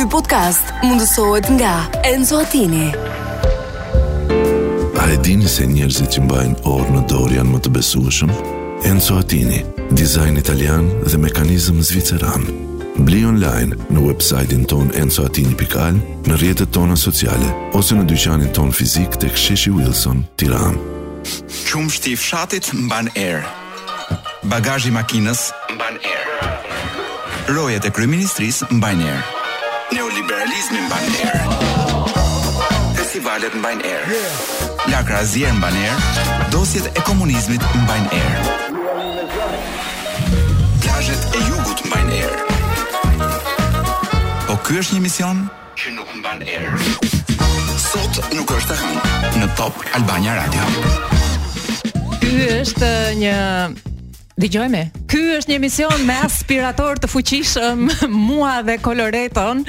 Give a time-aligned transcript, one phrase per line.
[0.00, 1.70] Ky podcast mundësohet nga
[2.08, 2.86] Enzo Atini
[4.96, 8.30] A e dini se njerëzit që mbajnë orë në dorë janë më të besueshëm?
[8.88, 9.58] Enzo Atini,
[9.98, 12.46] dizajn italian dhe mekanizm zviceran
[13.04, 15.98] Bli online në websajtin ton Enzo Atini Pikal
[16.30, 20.78] Në rjetët tona sociale Ose në dyqanin ton fizik të ksheshi Wilson, Tiran
[21.68, 23.44] Qumë shti fshatit mban air
[24.48, 25.44] Bagajji makinës
[25.76, 29.36] mban air Rojet e kryministris mbajnë erë.
[29.90, 32.18] Neoliberalizmi mban në erë
[32.94, 34.18] Festivalet mba në erë
[34.92, 39.34] Lakra zjerë erë Dosjet e komunizmit mban në erë
[40.86, 43.28] Plajet e jugut mban në erë
[44.46, 45.42] Po kjo është një mision
[45.74, 47.50] Që nuk mban në erë
[47.88, 50.72] Sot nuk është të hangë Në top Albania Radio
[52.20, 52.94] Kjo është
[53.26, 53.34] një
[54.40, 54.80] Dëgjojmë.
[55.10, 57.82] Ky është një mision me aspirator të fuqishëm,
[58.28, 59.60] mua dhe koloreton,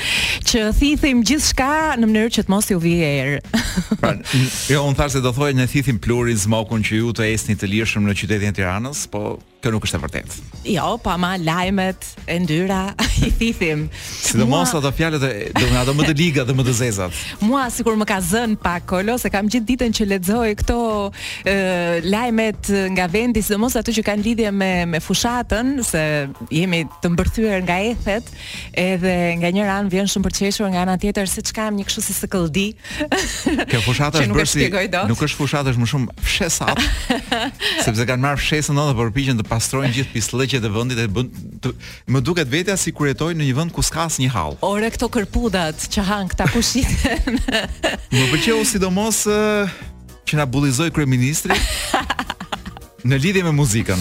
[0.47, 1.67] që thithim gjithçka
[1.99, 3.41] në mënyrë që të mos ju vijë erë.
[4.01, 4.13] Pra,
[4.71, 7.71] jo, unë thashë se do thojë, në thithim pluhurin, smogun që ju të esni të
[7.73, 9.25] lirshëm në qytetin e Tiranës, po
[9.61, 10.37] kjo nuk është e vërtetë.
[10.73, 12.79] Jo, pa po ma lajmet e ndyra
[13.25, 13.87] i thithim.
[14.01, 16.73] Si do mos ato fjalët e do më ato më të liga dhe më të
[16.79, 17.15] zezat.
[17.45, 20.79] Mua sikur më ka zën pa kolo se kam gjithë ditën që lexoj këto
[21.45, 21.55] e,
[22.09, 26.03] lajmet nga vendi, sidomos ato që kanë lidhje me me fushatën, se
[26.49, 28.27] jemi të mbërthyer nga ethet,
[28.73, 32.01] edhe nga një ran vjen shumë përqeshur nga ana tjetër se çka kam një kështu
[32.07, 32.67] si sëkëldi.
[33.69, 34.69] Kjo fushatë është bërë si
[35.11, 36.85] nuk është fushatë, është më shumë fshesat.
[37.85, 41.29] sepse kanë marrë fshesën edhe përpiqen të pastrojnë gjithë pislëqet e vendit e bën
[42.15, 44.55] më duket vetja si kur jetoj në një vend ku s'ka asnjë hall.
[44.65, 47.35] Ore këto kërpudat që han këta pushiten.
[48.13, 49.25] më pëlqeu sidomos
[50.27, 51.55] që na bullizoi kryeministri
[53.09, 53.99] në lidhje me muzikën.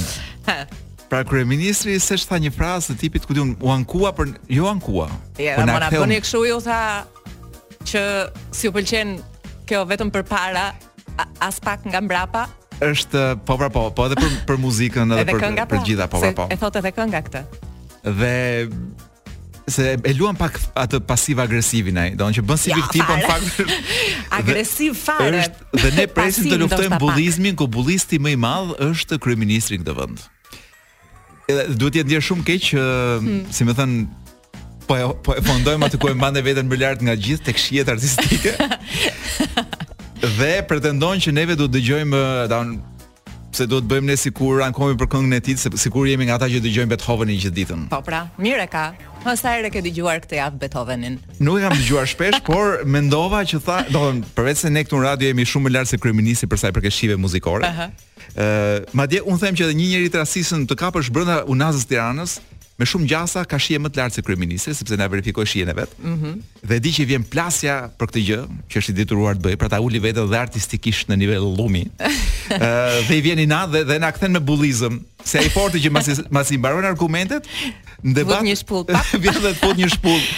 [1.11, 5.09] Pra kryeministri se tha një frazë të tipit ku diun u ankua për jo ankua.
[5.43, 6.81] Ja, po na bëni kështu ju tha
[7.91, 8.07] që
[8.55, 9.17] si u pëlqen
[9.67, 10.69] kjo vetëm për para
[11.43, 12.47] as pak nga mbrapa
[12.81, 15.85] është po pra po, po edhe për për muzikën edhe, edhe për kënga, për po.
[15.87, 16.47] gjitha po pra po.
[16.51, 17.45] E thotë edhe kënga këtë.
[18.21, 18.33] Dhe
[19.71, 23.75] se e luan pak atë pasiv agresivin ai, doon që bën si ja, në fakt
[24.41, 25.45] agresiv fare.
[25.45, 29.83] Është dhe ne presim të luftojmë bullizmin ku bullisti më i madh është kryeministri i
[29.85, 30.25] këtë vend.
[31.51, 33.39] Edhe duhet të ndjer shumë keq që hmm.
[33.55, 33.95] si më thën
[34.89, 37.59] po e, po e fondojmë atë ku e mbanë veten më lart nga gjithë tek
[37.63, 38.57] shihet artistike.
[40.21, 42.21] dhe pretendon që neve do të dëgjojmë
[42.51, 42.79] down
[43.55, 46.47] se do të bëjmë ne sikur ankohemi për këngën e tij, sikur jemi nga ata
[46.53, 47.81] që dëgjojnë Beethovenin gjithë ditën.
[47.91, 48.85] Po pra, mirë e ka.
[49.25, 51.17] Më sa herë ke dëgjuar këtë javë Beethovenin?
[51.43, 55.01] Nuk e kam dëgjuar shpesh, por mendova që tha, do të përveç se ne këtu
[55.01, 57.67] në radio jemi shumë më lart se kryeministi për sa i përket shive muzikore.
[57.67, 57.75] Ëh.
[57.75, 58.07] Uh -huh.
[58.31, 62.39] Ëh, madje un them që edhe një njerëz të rastisën të kapësh brenda Unazës Tiranës,
[62.81, 65.77] me shumë gjasa ka shije më të lartë se kryeministri sepse na verifikoi shijen e
[65.83, 65.93] vet.
[66.01, 66.15] Ëh.
[66.15, 66.39] Mm
[66.71, 68.39] Dhe di që vjen plasja për këtë gjë,
[68.71, 71.85] që është i detyruar të bëj, pra ta uli vetë dhe artistikisht në nivel llumi.
[72.01, 75.81] Ëh dhe i vjen i na dhe, dhe na kthen me bullizëm, se ai forti
[75.85, 77.45] që masi masi mbaron argumentet
[78.05, 78.41] në debat.
[78.41, 78.89] Vjen një shpull.
[79.27, 80.25] Vjen një shpull.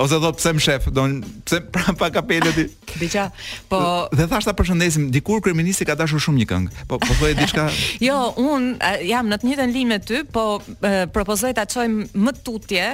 [0.00, 1.04] ose thot pse më shef, do
[1.46, 2.64] të pse prapa kapelë ti.
[3.00, 3.26] Dëgja,
[3.70, 3.80] po
[4.14, 6.74] dhe thashta përshëndesim, dikur kryeministri ka dashur shumë një këngë.
[6.90, 7.66] Po po thoi diçka.
[8.08, 8.18] jo,
[8.48, 8.70] un
[9.06, 10.46] jam në të njëjtën linjë me ty, po
[11.16, 12.86] propozoj ta çojm më tutje,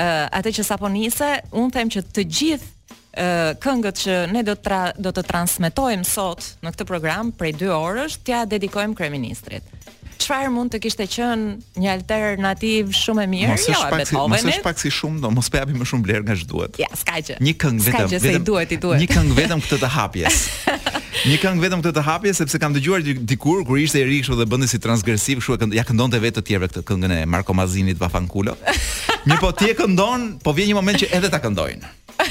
[0.00, 2.72] atë që sapo nise, un them që të gjithë
[3.64, 8.18] këngët që ne do tra, do të transmetojmë sot në këtë program prej 2 orësh
[8.26, 9.75] t'ia dedikojmë kryeministrit
[10.22, 13.48] çfarë mund të kishte qenë një alternativë shumë e mirë?
[13.52, 14.06] Mos Beethoven.
[14.16, 16.80] Jo, mos është pak si shumë, do mos po më shumë vlerë nga ç'duhet.
[16.82, 17.38] Ja, s'ka gjë.
[17.46, 18.24] Një këngë vetëm, vetëm.
[18.24, 19.02] Se i duhet, i duhet.
[19.04, 20.40] Një këngë vetëm këtë të hapjes.
[21.26, 24.36] Një këngë vetëm këtë të hapjes, sepse kam dëgjuar dikur kur ishte Erik ri kështu
[24.42, 27.56] dhe bënte si transgresiv, kështu e ja këndonte vetë të tjerëve këtë këngën e Marko
[27.56, 28.54] Mazinit Vafankulo.
[29.26, 31.96] Mirë po ti e këndon, po vjen një moment që edhe ta këndojnë.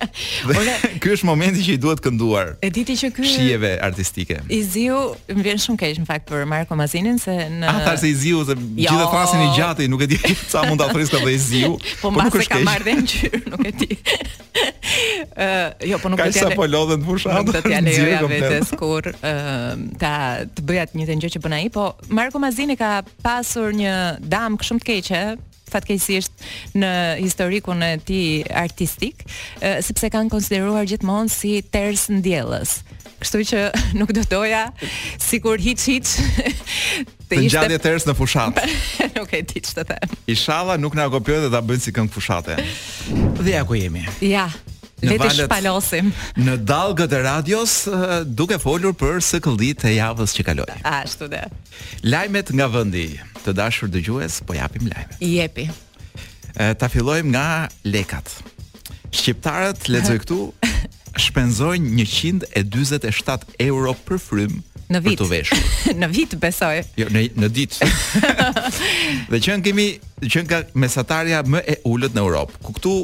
[0.50, 2.54] Dhe ky është momenti që i duhet kënduar.
[2.64, 4.38] E diti që ky shijeve artistike.
[4.52, 4.98] Iziu
[5.30, 8.56] më vjen shumë keq në fakt për Marko Mazinin se në Ah, i Iziu se
[8.56, 8.70] jo...
[8.78, 10.18] gjithë fasin i gjatë, nuk e di
[10.52, 11.74] sa mund ta thrisë i Iziu.
[12.02, 13.98] Po, po se ka marrë dhe ngjyrë, nuk e di.
[15.36, 16.36] Ë, uh, jo, po nuk e di.
[16.38, 17.50] Ka sa po lodhen të fushat.
[17.50, 19.34] Do t'ja lejoja vetë skor, ë,
[20.00, 20.14] ta
[20.56, 24.58] të bëjat një të gjë që bën ai, po Marko Mazini ka pasur një dam
[24.62, 25.22] shumë të keqe
[25.70, 26.44] fatkeqësisht
[26.78, 26.90] në
[27.22, 28.20] historikun e ti
[28.50, 29.22] artistik,
[29.82, 32.78] sepse kanë konsideruar gjithmonë si ters ndjellës.
[33.16, 33.60] Kështu që
[34.00, 34.66] nuk do doja
[35.24, 36.12] sikur hiç hiç
[37.30, 38.60] të ishte gjatë ters në fushat.
[39.18, 40.14] nuk e di ç'të them.
[40.34, 42.58] Inshallah nuk na kopjojnë dhe ta bëjnë si këngë fushate.
[43.40, 44.04] Dhe ja ku jemi.
[44.28, 44.48] Ja
[45.04, 46.08] në valët shpalosim.
[46.40, 47.74] në dalgët e radios
[48.38, 50.68] duke folur për së këllit e javës që kaloj.
[50.88, 51.42] Ashtu dhe.
[52.06, 53.06] Lajmet nga vëndi,
[53.44, 55.18] të dashur dëgjues, po japim lajmet.
[55.20, 55.68] Jepi.
[56.80, 57.48] Ta fillojmë nga
[57.84, 58.38] lekat.
[59.12, 60.40] Shqiptarët, lecoj këtu,
[61.26, 65.18] shpenzojnë 127 euro për frym në vit.
[65.18, 66.80] Për të në vit besoj.
[67.00, 67.88] Jo, në në ditë.
[69.32, 69.88] dhe që kemi
[70.30, 72.94] që ka mesatarja më e ulët në Europë, ku këtu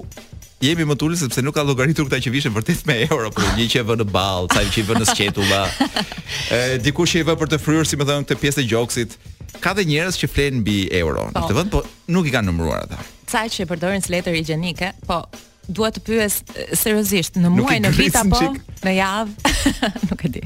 [0.63, 3.67] jemi më tulë sepse nuk ka llogaritur këta që vishën vërtet me euro, por një
[3.73, 5.63] që e vë në ball, sa që i vë në sqetulla.
[6.55, 9.17] Ë dikush që i vë për të fryrë, si më thon, këtë pjesë të gjoksit.
[9.63, 11.31] Ka dhe njerëz që flen mbi euro po.
[11.35, 11.83] në këtë vend, po
[12.15, 13.01] nuk i kanë numëruar ata.
[13.31, 15.25] Sa që përdorin letër higjienike, po
[15.67, 16.39] dua të pyes
[16.79, 18.43] seriozisht, në muaj në vit apo
[18.87, 19.55] në javë,
[20.13, 20.45] nuk e di.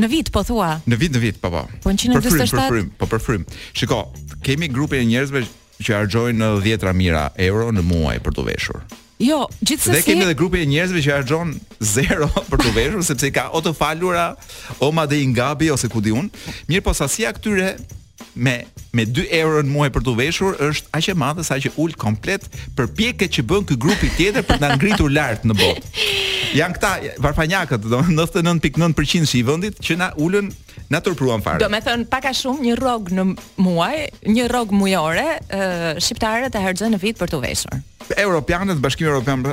[0.00, 0.72] Në vit po thua.
[0.90, 1.66] Në vit në vit, po po.
[1.84, 2.88] Po 147.
[2.98, 3.44] Po për frym.
[3.78, 4.08] Shikoj,
[4.44, 5.44] kemi grupe e njerëzve
[5.82, 6.92] që harxhojnë në dhjetra
[7.48, 8.82] euro në muaj për të veshur.
[9.22, 9.92] Jo, gjithsesi.
[9.94, 13.60] Dhe kemi edhe grupe e njerëzve që harxhon zero për të veshur sepse ka o
[13.62, 14.34] të falura,
[14.82, 16.30] o madhe i ngabi ose ku diun.
[16.68, 17.74] Mirpo sasia këtyre
[18.34, 21.70] me me 2 euro në muaj për të veshur është aq e madhe sa që
[21.82, 22.44] ul komplet
[22.78, 22.86] për
[23.30, 26.02] që bën ky grup i tjetër për ta ngritur lart në botë.
[26.54, 26.92] Jan këta
[27.22, 30.50] varfanjakët, domethënë 99.9% i vendit që na ulën
[30.94, 31.58] na turpruan fare.
[31.62, 33.24] Do me thënë paka shumë një rrog në
[33.62, 33.96] muaj,
[34.30, 35.26] një rrog mujore,
[35.98, 37.82] shqiptarët e harxojnë në vit për të veshur.
[38.20, 39.44] Europianët, Bashkimi Evropian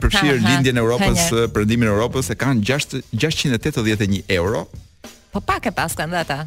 [0.00, 4.66] përfshir lindjen e Europës, perëndimin e Europës e kanë 6, 681 euro.
[5.30, 6.40] Po pak e paskën dhe ata.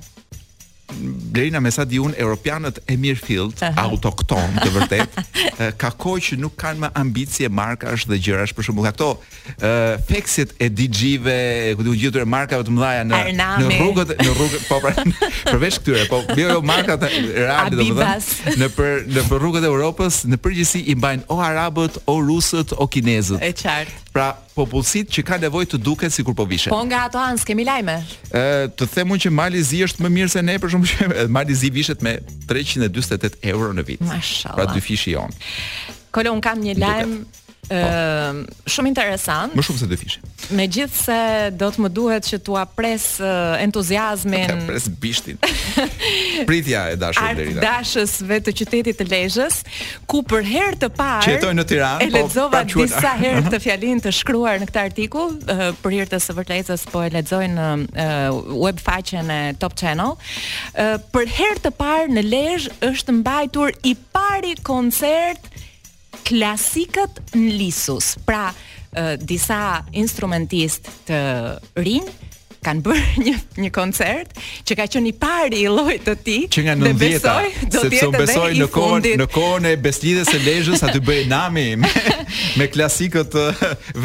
[1.33, 3.37] Blerina me sa diun europianët e mirë
[3.81, 5.17] autokton të vërtet,
[5.81, 9.11] ka kohë që nuk kanë më ambicie markash dhe gjërash për shembull ato
[10.09, 11.37] fekset e DJ-ve,
[11.79, 14.93] ku gjithë këto markave të mëdha në në rrugët, në rrugë po pra
[15.51, 19.65] përveç këtyre, po bio jo, jo markat reale do të në për në për rrugët
[19.67, 23.41] e Europës, në përgjithësi i mbajnë o arabët, o rusët, o kinezët.
[23.43, 26.69] E qartë pra popullsit që ka nevojë të duket sikur po vishet.
[26.73, 27.95] Po nga ato anë kemi lajme.
[28.29, 28.43] Ë,
[28.77, 31.73] të themun që Mali Zi është më mirë se ne për shkak se Mali Zi
[31.73, 32.19] vishet me
[32.49, 34.03] 348 euro në vit.
[34.05, 34.55] Mashallah.
[34.59, 35.33] Pra dy fishi jon.
[36.13, 37.17] Kolon kam një lajm
[37.67, 37.75] ë po.
[37.75, 38.37] ehm,
[38.69, 39.53] shumë interesant.
[39.55, 40.19] Më shumë se të fishi.
[40.53, 43.05] Megjithse do të më duhet që tua pres
[43.63, 44.51] entuziazmin.
[44.51, 45.37] Okay, pres bishtin.
[46.47, 47.63] Pritja e dashur deri tani.
[47.63, 49.61] Dashës vetë të qytetit të Lezhës,
[50.09, 53.59] ku për herë të parë që në Tiranë, E po lexova po, disa herë të
[53.63, 55.35] fjalinë të shkruar në këtë artikull,
[55.83, 57.67] për hir të së vërtetës po e lexoj në
[58.59, 60.17] web faqen e Top Channel.
[61.15, 65.51] Për herë të parë në Lezhë është mbajtur i pari koncert
[66.27, 68.13] klasikët në lisus.
[68.27, 68.47] Pra,
[68.93, 69.59] eh, disa
[69.91, 71.21] instrumentist të
[71.83, 72.15] rinë
[72.63, 74.39] kanë bërë një një koncert
[74.69, 76.39] që ka qenë i pari i llojit të tij.
[76.55, 80.39] Që nga 90 do të jetë sepse besoj në kohën në kohën e Beslidhes së
[80.45, 81.89] Lezhës aty bëi Nami me,
[82.59, 83.35] me klasikët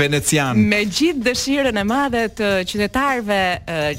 [0.00, 0.58] venecian.
[0.70, 3.40] Me gjithë dëshirën e madhe të qytetarëve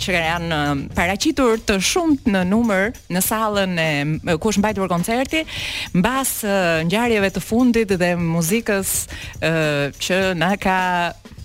[0.04, 0.62] që janë
[0.98, 3.90] paraqitur të shumtë në numër në sallën e
[4.40, 5.44] ku është mbajtur koncerti,
[5.98, 6.36] mbas
[6.90, 8.94] ngjarjeve të fundit dhe muzikës
[9.44, 10.78] që na ka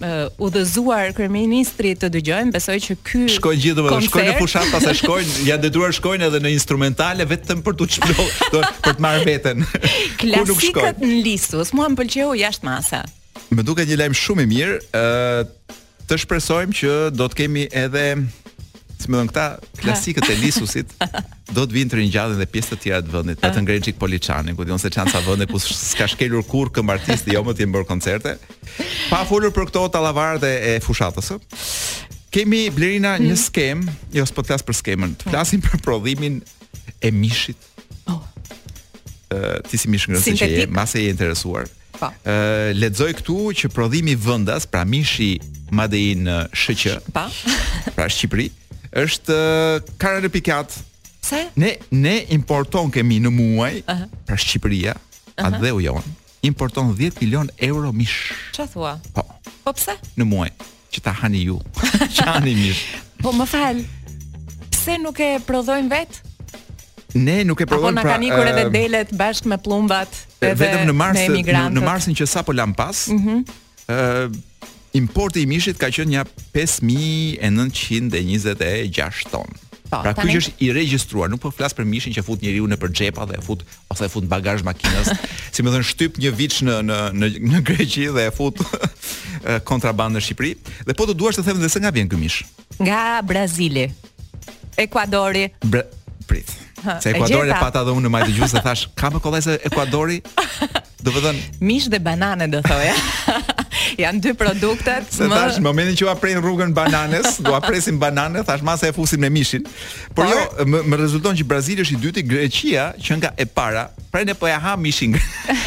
[0.04, 4.12] uh, udhëzuar kryeministri të dëgjojmë, besoj që ky Shkojnë gjithë domethënë, koncert...
[4.12, 7.88] shkojnë në fushat pas sa shkojnë, janë detyruar shkojnë edhe në instrumentale vetëm për të
[7.96, 9.66] çmlohur, për të marrë veten.
[10.20, 13.04] Klasikat në listus, mua më pëlqeu jashtë masa.
[13.54, 17.66] Më duket një lajm shumë i mirë, ë uh, të shpresojmë që do të kemi
[17.84, 18.08] edhe
[19.04, 19.44] Si më këta
[19.82, 20.92] klasikët e lisusit
[21.52, 23.64] Do të vinë të rinjallin dhe pjesë të tjera të vëndit Pa të ah.
[23.66, 27.34] ngrejnë qikë poliçani Këtë jonë se qanë sa vëndit Ku s'ka shkelur kur këmë artisti
[27.36, 28.32] Jo më t'jem bërë koncerte
[29.10, 31.34] Pa fullur për këto talavar dhe e fushatës
[32.34, 33.44] Kemi blerina një mhm.
[33.44, 33.84] skem
[34.16, 36.40] Jo s'po t'las për skemën Të flasim për prodhimin
[37.04, 37.58] e mishit
[38.08, 38.22] oh.
[39.34, 42.36] Uh, ti si mish ngrësi që je e interesuar Uh, po.
[42.74, 45.36] ledzoj këtu që prodhimi vëndas Pra mishi
[45.72, 46.74] Madein i
[47.14, 47.52] Pa po.
[47.94, 48.08] Pra
[49.02, 49.36] është
[50.00, 50.76] kanë në pikat.
[51.24, 51.40] Pse?
[51.58, 54.36] Ne ne importon kemi në muaj nga uh -huh.
[54.38, 55.46] Shqipëria, uh -huh.
[55.48, 56.02] atë dhe u jon.
[56.44, 58.32] Importon 10 milion euro mish.
[58.52, 58.92] Çfarë thua?
[59.14, 59.22] Po.
[59.64, 59.94] Po pse?
[60.18, 60.50] Në muaj
[60.92, 61.60] që ta hani ju.
[62.16, 62.82] Që hani mish.
[63.22, 63.84] Po më fal.
[64.70, 66.22] Pse nuk e prodhojnë vet?
[67.14, 68.02] Ne nuk e prodhojmë pra.
[68.02, 70.08] Po na kanë ikur edhe uh, delet bashkë me plumbat.
[70.40, 73.08] Vetëm në marsin në, në marsin që sapo lan pas.
[73.08, 73.14] Ëh.
[73.14, 73.44] Mhm.
[73.88, 74.53] uh,
[74.94, 76.22] importi i mishit ka qenë nja
[76.54, 79.46] 5926 ton.
[79.94, 82.76] Po, pra ky është i regjistruar, nuk po flas për mishin që fut njeriu në
[82.82, 83.60] për xhepa dhe e fut
[83.92, 85.06] ose e fut në bagazh makinës,
[85.54, 88.56] si më thon shtyp një viç në në në në Greqi dhe e fut
[89.68, 90.52] kontraband në Shqipëri.
[90.88, 92.38] Dhe po të duash të them se nga vjen ky mish?
[92.80, 93.86] Nga Brazili.
[94.82, 95.44] Ekuadori.
[95.62, 95.82] Bra
[96.26, 96.48] prit.
[97.02, 100.18] Se Ekuadori e pata dhe unë në majtë gjusë dhe thash, kam e kolese Ekuadori?
[101.04, 101.36] Do vëdhen...
[101.60, 102.94] Mish dhe banane, do thoja.
[104.04, 108.42] janë dy produktet se thash në momentin që u aprin rrugën bananes do apresim banane
[108.46, 109.64] thash se e fusim me mishin
[110.14, 113.88] por, jo më, më rezulton që Brazili është i dyti Greqia që nga e para
[114.12, 115.16] pra ne po ja ha mishin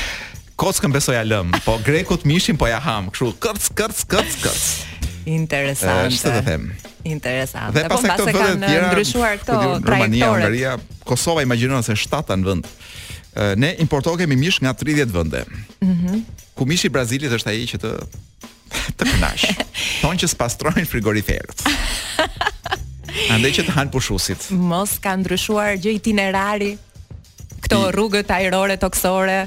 [0.61, 6.13] kockën besoja lëm po grekut mishin po ja ham kështu kërc kërc kërc kërc interesante
[6.13, 6.67] është eh, të them
[7.07, 10.75] interesante dhe po, pas po, këto vende kanë tjera, ndryshuar këto trajtorë Rumania, Hungaria,
[11.07, 12.71] Kosova imagjinon se shtata në vend
[13.55, 15.43] ne importo kemi mish nga 30 vende.
[15.81, 16.21] Mhm.
[16.53, 17.91] Ku mishi i Brazilit është ai që të
[18.97, 19.43] të kënaq.
[20.01, 21.61] Tonë që s'pastrojnë frigoriferët.
[23.33, 24.49] Andaj që të han pushusit.
[24.53, 26.73] Mos ka ndryshuar gjë itinerari.
[27.65, 29.39] Këto rrugët ajrore toksore,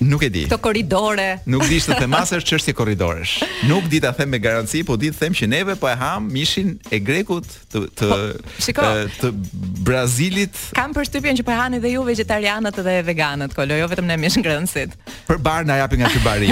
[0.00, 0.42] Nuk e di.
[0.48, 1.26] Këto korridore.
[1.50, 3.34] Nuk di se themasë është çështje korridoresh.
[3.68, 6.26] Nuk di ta them me garanci, po di të them që neve po e ham
[6.32, 8.86] mishin e grekut të të po, shiko,
[9.20, 9.30] të
[9.86, 10.58] Brazilit.
[10.76, 14.18] Kam përshtypjen që po e hanë edhe ju vegetarianët dhe veganët, kolo, jo vetëm në
[14.24, 14.96] mishin grënsit.
[15.28, 16.42] Për bar na japin nga ky bar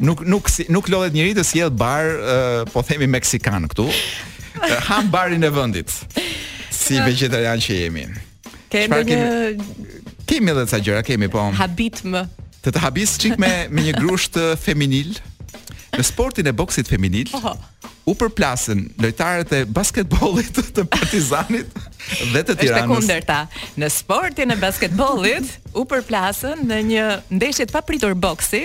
[0.00, 3.88] nuk nuk nuk lodhet njerëz të sjell bar, uh, po themi meksikan këtu.
[4.88, 5.92] Ham barin e vendit.
[6.74, 8.06] Si vegetarian që jemi.
[8.72, 9.18] Kemi një
[10.28, 11.40] kemi edhe ca gjëra, kemi po.
[11.56, 12.26] Habit më.
[12.64, 15.14] Të të habis qik me, me një grusht feminil
[15.98, 17.52] në sportin e boksit feminil Oho.
[18.10, 22.78] u përplasën lojtarët e basketbollit të Partizanit dhe të Tiranës.
[22.78, 23.38] Është kundërta.
[23.82, 27.08] Në sportin e basketbollit u përplasën në një
[27.40, 28.62] ndeshje të papritur boksi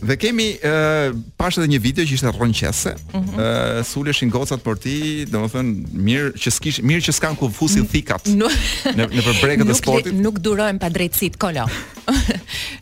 [0.00, 2.94] dhe kemi uh, pash edhe një video që ishte rronqëse.
[2.96, 3.40] Mm -hmm.
[3.44, 4.96] uh, Suleshin gocat për ti,
[5.28, 5.72] domethënë
[6.08, 8.50] mirë që s'kish mirë që s'kan ku fusin thikat në
[8.96, 10.12] në përbrekat e sportit.
[10.16, 11.68] Nuk durojm pa drejtësi kolo.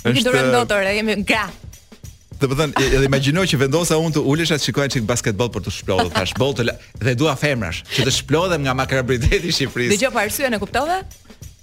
[0.05, 1.47] Ne durojm dot, jemi gra.
[2.39, 5.65] Do të thënë, edhe imagjino që vendosa unë të ulesha të shikoja çik basketbol për
[5.67, 6.69] të shplodhur, tash boll të
[7.03, 9.97] dhe dua femrash, që të shplodhem nga makrabriteti i Shqipërisë.
[9.97, 11.01] Dëgjoj pa arsye, e kuptove?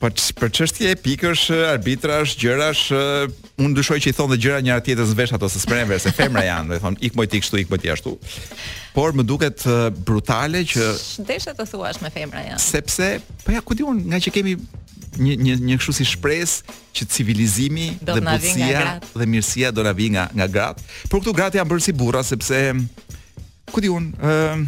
[0.01, 2.83] Për për çështje pikësh, arbitrash, gjërash,
[3.63, 6.43] unë dyshoj që i thonë dhe gjëra njëra tjetrës vesh ato se spren se femra
[6.43, 8.17] janë, do të thonë ik moj tik kështu, ik moj ti ashtu.
[8.95, 9.63] Por më duket
[10.05, 10.91] brutale që
[11.23, 12.59] ndeshë të thuash me femra janë.
[12.65, 13.13] Sepse,
[13.47, 14.57] po ja ku diun, nga që kemi
[15.19, 18.81] një një një kështu si shpresë që civilizimi do dhe bucia
[19.11, 20.83] dhe mirësia do na vi nga nga gratë.
[21.09, 22.61] Por këtu gratë janë bërë si burra sepse
[23.73, 24.67] ku diun, ë uh,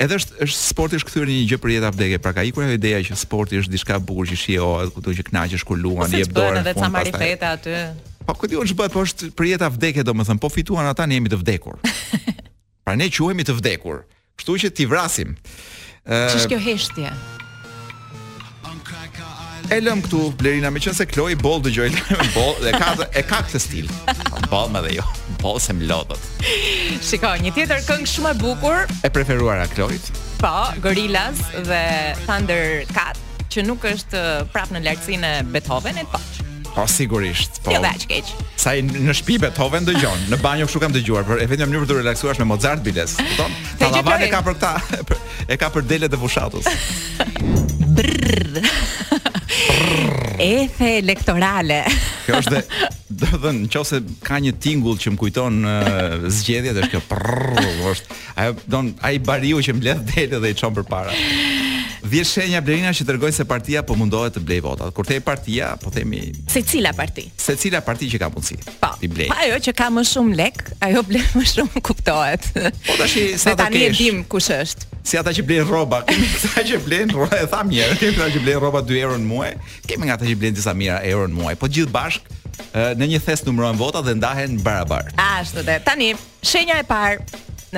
[0.00, 2.64] Edhe është është sporti është kthyer në një gjë për jetë avdeke, pra ka ikur
[2.66, 6.10] ajo ideja që sporti është diçka e bukur që shijohet, do që kënaqesh kur luan,
[6.10, 6.58] jep dorë.
[6.58, 7.76] Po edhe ca marifeta aty.
[8.26, 11.30] Po ku diun ç'bëhet, po është për jetë avdeke domethënë, po fituan ata ne jemi
[11.32, 11.78] të vdekur.
[12.86, 14.02] Pra ne quhemi të vdekur.
[14.38, 15.32] Kështu që ti vrasim.
[16.02, 16.10] Ëh.
[16.10, 17.14] Uh, Ç'është kjo heshtje?
[19.74, 22.02] E lëm këtu Blerina me qenë se Kloj boll dë gjojnë
[22.62, 23.88] dhe ka E ka këtë stil
[24.50, 25.04] Boll më dhe jo
[25.42, 26.46] Bol se më lotët
[27.04, 30.54] Shiko Një tjetër këngë shumë e bukur E preferuar a Po
[30.84, 31.82] Gorillaz Dhe
[32.28, 33.18] Thunder Cat
[33.50, 34.22] Që nuk është
[34.54, 36.20] Prap në lartësinë e Beethovenit Po,
[36.76, 37.72] po sigurisht, po.
[37.74, 38.30] Jo vetë keq.
[38.60, 41.92] Sa në shtëpi Beethoven dëgjon, në banjë kështu kam dëgjuar, por e vetëm mënyrë mënyrë
[41.94, 43.56] të relaksuar me Mozart biles, kupton?
[43.80, 45.00] Ta e ka për këtë,
[45.56, 46.68] e ka për dele e fushatos.
[47.96, 48.60] Brr.
[50.38, 51.80] E the elektorale.
[52.26, 52.58] Kjo është
[53.08, 57.84] do të thënë nëse ka një tingull që më kujton uh, zgjedhjet është kjo prrrr,
[57.94, 61.14] është ajo don ai bariu që mbledh dele dhe i çon përpara.
[62.06, 64.92] Vjen shenja Blerina që dërgoi se partia po mundohet të blej votat.
[64.94, 66.22] Kur thej partia, po themi
[66.52, 67.24] se cila parti?
[67.40, 68.90] Se cila parti që ka mundsi ti po.
[69.02, 69.28] blej.
[69.34, 72.46] Ajo që ka më shumë lek, ajo blej më shumë, kuptohet.
[72.54, 73.46] Po tash sa ta kesh.
[73.46, 74.86] Ne tani e dim kush është.
[75.06, 78.30] Si ata që blejnë rroba, kemi ata që blejnë rroba, e tham njëherë, kemi ata
[78.36, 79.52] që blejnë rroba 2 euro në muaj,
[79.90, 82.30] kemi nga ata që blejnë disa mira euro në muaj, po gjithë bashk
[82.98, 85.10] në një thes numërojnë votat dhe ndahen barabar.
[85.38, 86.14] Ashtu dhe, tani,
[86.46, 87.20] shenja e parë,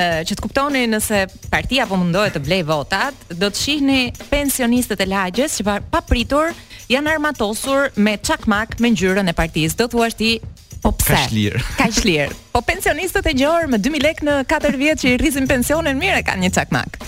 [0.01, 4.01] që të kuptoni nëse partia po mundohet të blej votat, do të shihni
[4.31, 6.53] pensionistët e lagjes që papritur
[6.93, 9.79] janë armatosur me çakmak me ngjyrën e partisë.
[9.83, 10.39] Do thuash ti
[10.79, 11.11] Po pse?
[11.11, 11.59] Ka lirë.
[11.81, 12.27] Ka lirë.
[12.55, 16.21] Po pensionistët e gjor me 2000 lekë në 4 vjet që i rrisin pensionin mirë
[16.29, 17.01] kanë një çakmak.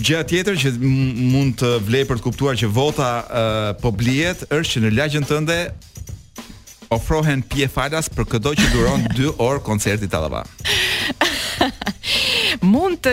[0.00, 4.78] Gjëja tjetër që mund të vlej për të kuptuar që vota uh, po blijet, është
[4.78, 5.58] që në lagjën tënde
[6.94, 10.42] ofrohen pje falas për këdo që duron 2 orë koncerti Tallava.
[12.72, 13.12] Mund të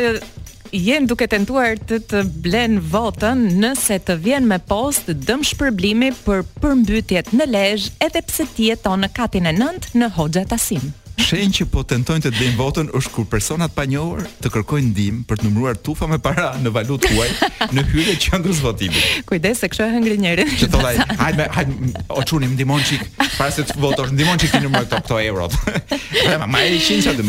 [0.73, 6.43] jenë duke tentuar të të blen votën nëse të vjen me post dëm shpërblimi për
[6.63, 10.87] përmbytjet në lejsh edhe pse tjeton në katin e nënt në hoxha tasim.
[11.17, 15.23] Shenjë që po tentojnë të dejnë votën është kur personat pa njohur të kërkojnë ndihmë
[15.29, 19.07] për të numëruar tufa me para në valutë tuaj në hyrje të qendrës votimit.
[19.25, 20.45] Kujdes se kjo e hëngri njëri.
[20.61, 20.93] Që thonë,
[21.23, 23.01] hajde, hajde, o çuni ndihmon çik,
[23.39, 25.57] para se të votosh, ndihmon çik të numëroj ato këto eurot.
[26.43, 27.25] Ma mai i cinca de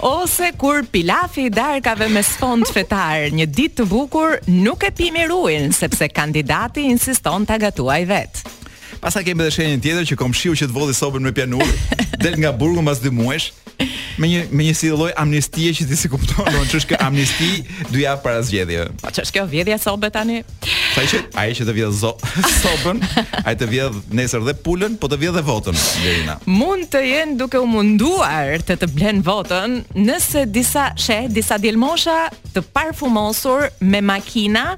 [0.00, 5.26] Ose kur pilafi i darkave me sfond fetar, një ditë të bukur nuk e pimi
[5.28, 8.42] ruin sepse kandidati insiston ta gatuaj vet.
[8.98, 11.68] Pastaj kemi edhe shenjën tjetër që komshiu që të vodi sopën me pianur,
[12.24, 13.52] del nga burgu pas dy muajsh,
[14.18, 16.98] me një me një si lloj amnistie që ti si kupton, do të thosh që
[17.04, 17.48] amnesti
[18.02, 18.88] javë para zgjedhjeve.
[19.02, 20.38] Po ç'është kjo vjedhja sobë tani?
[20.94, 22.10] Sa që ai që të vjedh zo,
[22.60, 23.02] sobën,
[23.46, 26.38] ai të vjedh nesër dhe pulën, po të vjedh dhe votën, Lerina.
[26.48, 32.18] Mund të jenë duke u munduar të të blen votën nëse disa she, disa djelmosha
[32.56, 34.72] të parfumosur me makina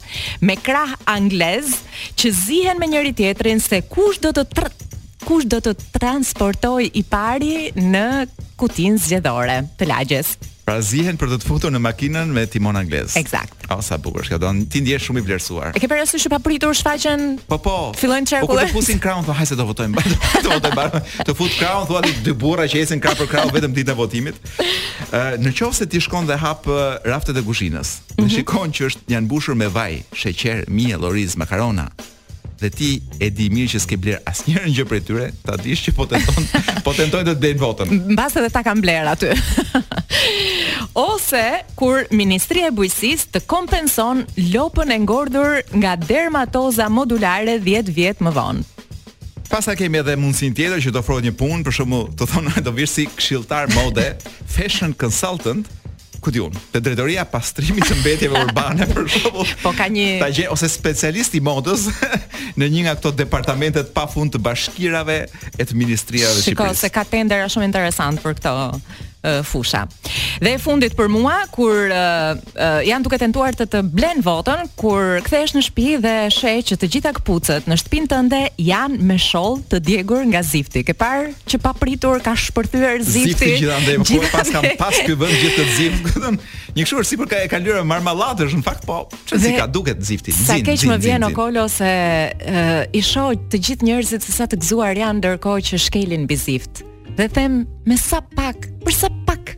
[0.44, 1.78] me krah anglez
[2.20, 4.88] që zihen me njëri tjetrin se kush do të, të
[5.24, 8.06] kush do të transportoj i pari në
[8.60, 10.34] kutin zgjedhore të lagjes.
[10.66, 13.16] Pra zihen për të të futur në makinën me timon anglez.
[13.18, 13.56] Eksakt.
[13.72, 15.70] O, oh, sa bukur, shka do ti ndjesh shumë i vlerësuar.
[15.74, 17.24] E ke përësë shumë papritur shfaqen...
[17.50, 18.46] Po, po, fillojnë të qërkullë.
[18.46, 21.56] Po, kërë të pusin kraun, thua, hajse do votojnë bërë, të votojnë bërë, të fut
[21.58, 24.54] kraun, thua, dhe dy bura që jesin kra për kraun, vetëm ditë e votimit.
[25.42, 26.78] në qovë se ti shkon dhe hapë
[27.10, 28.32] raftet e gushinës, në mhm.
[28.36, 31.88] shikon që është janë bushur me vaj, sheqer, mje, loriz, makarona,
[32.60, 32.90] dhe ti
[33.24, 36.48] e di mirë që s'ke bler asnjërin gjë prej tyre, ta dish që po tenton,
[36.86, 37.94] po tentojnë të dejnë votën.
[38.12, 39.30] Mbas edhe ta kanë bler aty.
[41.06, 41.42] Ose
[41.78, 48.34] kur Ministria e Bujqësisë të kompenson lopën e ngordhur nga dermatoza modulare 10 vjet më
[48.36, 48.68] vonë.
[49.50, 52.76] Pasa kemi edhe mundësin tjetër që të ofrojt një punë, për shumë të thonë do
[52.76, 54.10] virë si këshiltar mode,
[54.52, 55.66] fashion consultant,
[56.20, 59.50] ku diun, te drejtoria pastrimit të mbetjeve urbane për shembull.
[59.64, 61.88] Po ka një ta gje ose specialist i modës
[62.60, 65.18] në një nga këto departamentet pafund të bashkirave
[65.56, 66.52] e të ministrave të Shqipërisë.
[66.52, 68.56] Shikoj se ka tendera shumë interesant për këto
[69.42, 69.84] fusha.
[70.40, 74.64] Dhe e fundit për mua kur uh, uh, janë duke tentuar të të blen votën,
[74.80, 79.18] kur kthehesh në shtëpi dhe sheh që të gjitha këpucët në shtëpinë tënde janë me
[79.20, 80.82] sholl të djegur nga zifti.
[80.88, 83.36] Ke parë që papritur ka shpërthyer zifti?
[83.36, 86.44] Zifti gjithandaj, po gjitha pas kam pas ky vend gjithë të zift, domethënë,
[86.80, 90.02] një kështu sipër ka e ka lëre marmallatësh në fakt po, çfarë si ka duket
[90.06, 90.34] zifti?
[90.36, 94.56] Sa keq më vjen Okolo se uh, i shoh të gjithë njerëzit se sa të
[94.64, 96.86] gëzuar janë ndërkohë që shkelin mbi zift
[97.16, 99.56] dhe them me sa pak, për sa pak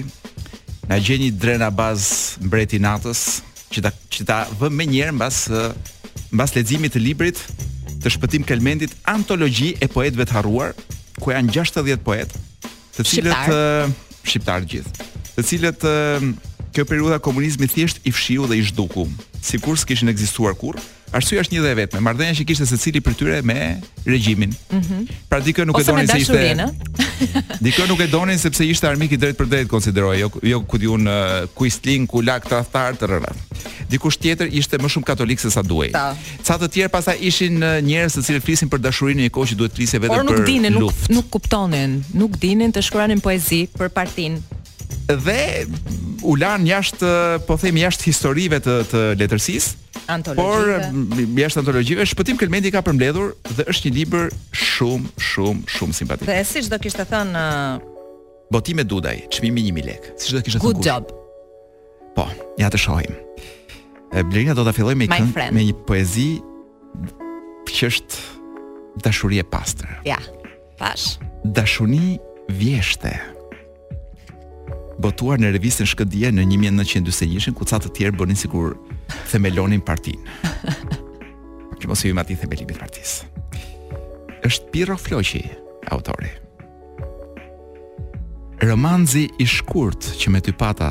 [0.89, 3.41] na gjeni drena baz mbreti natës
[3.73, 5.43] që ta që ta vëmë menjëherë mbas
[6.29, 7.41] mbas leximit të librit
[8.03, 10.75] të shpëtim Kelmendit antologji e poetëve të harruar,
[11.19, 12.41] ku janë 60 poetë,
[12.97, 13.95] të cilët shqiptar.
[14.29, 15.87] shqiptar gjithë, të cilët
[16.75, 19.07] kjo periudha komunizmi thjesht i fshiu dhe i zhduku,
[19.49, 23.39] sikur s'kishin ekzistuar kurrë Arsyeja është një dhe vetme, marrëdhënia që kishte secili për tyre
[23.45, 23.57] me
[24.07, 24.53] regjimin.
[24.69, 24.81] Mhm.
[24.81, 26.55] Mm pra dikë nuk Ose e donin se ishte.
[27.61, 30.77] dikë nuk e donin sepse ishte armik i drejt për drejt konsideroj, jo jo ku
[30.77, 33.33] diun uh, Quisling, ku lak tradhtar të rëna.
[33.89, 35.91] Dikush tjetër ishte më shumë katolik se sa duhej.
[36.45, 39.77] Ca të tjerë pasa ishin njerëz se cilët flisin për dashurinë një kohë që duhet
[39.77, 40.27] flisë vetëm për luftë.
[40.27, 44.58] Por nuk dinin, nuk nuk kuptonin, nuk dinin të shkruanin poezi për partinë
[45.09, 45.65] dhe
[46.25, 47.11] u lan jashtë
[47.49, 50.41] po them jashtë historive të të letërsisë antologjive.
[50.41, 56.29] Por jashtë antologjive Shpëtim Kelmendi ka përmbledhur dhe është një libër shumë shumë shumë simpatik.
[56.29, 57.87] Dhe siç do kishte thënë uh...
[58.53, 60.11] Botime Dudaj, çmimi 1000 lek.
[60.21, 60.77] Siç do kishte thënë.
[60.77, 61.09] Good job.
[62.17, 62.25] Po,
[62.59, 63.17] ja të shohim.
[64.09, 66.29] Blerina do ta filloj me me një poezi
[67.69, 68.23] që është
[69.05, 69.91] dashuri e pastër.
[70.09, 70.17] Ja.
[70.79, 71.17] Pash.
[71.45, 72.17] Dashuni
[72.49, 73.13] vjeshte
[74.99, 78.75] botuar në revistën Shkëdije në 1941-shën, ku ca të tjerë bënin sikur
[79.31, 80.37] themelonin partinë.
[81.79, 83.29] Që mos i vim aty themelimit të partisë.
[84.47, 85.43] Është Piro Floqi,
[85.95, 86.31] autori.
[88.59, 90.89] Romanzi i shkurt që me ty pata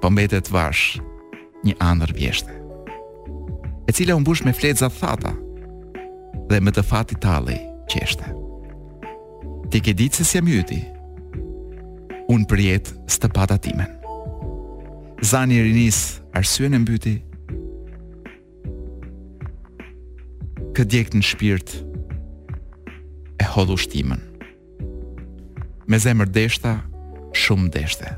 [0.00, 0.96] po mbetet vash
[1.68, 2.54] një anër vjeshte
[3.88, 5.34] e cila u mbush me fletë thata
[6.48, 7.58] dhe me të fati talli
[7.92, 8.32] qeshte.
[9.70, 10.48] Ti ke ditë se si jam
[12.30, 13.96] unë përjet së të pata timen.
[15.26, 17.14] Zani Rinis, arsyen e mbyti,
[20.78, 21.72] këtë djekët në shpirt
[23.42, 24.22] e hodhu shtimen.
[25.90, 26.76] Me zemër deshta,
[27.34, 28.14] shumë deshte.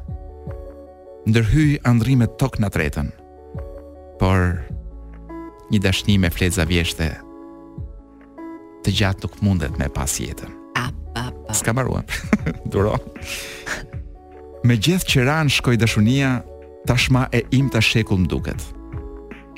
[1.30, 3.08] Ndërhyj andrimet tok në tretën,
[4.20, 4.58] por
[5.72, 7.14] një dashni me fleza vjeshte
[8.84, 10.58] të gjatë nuk mundet me pas jetën.
[11.52, 12.00] Ska marua,
[12.72, 12.94] Duro.
[14.62, 16.28] Me gjithë që ranë shkoj dashunia,
[16.86, 18.60] tashma e im të shekull më duket.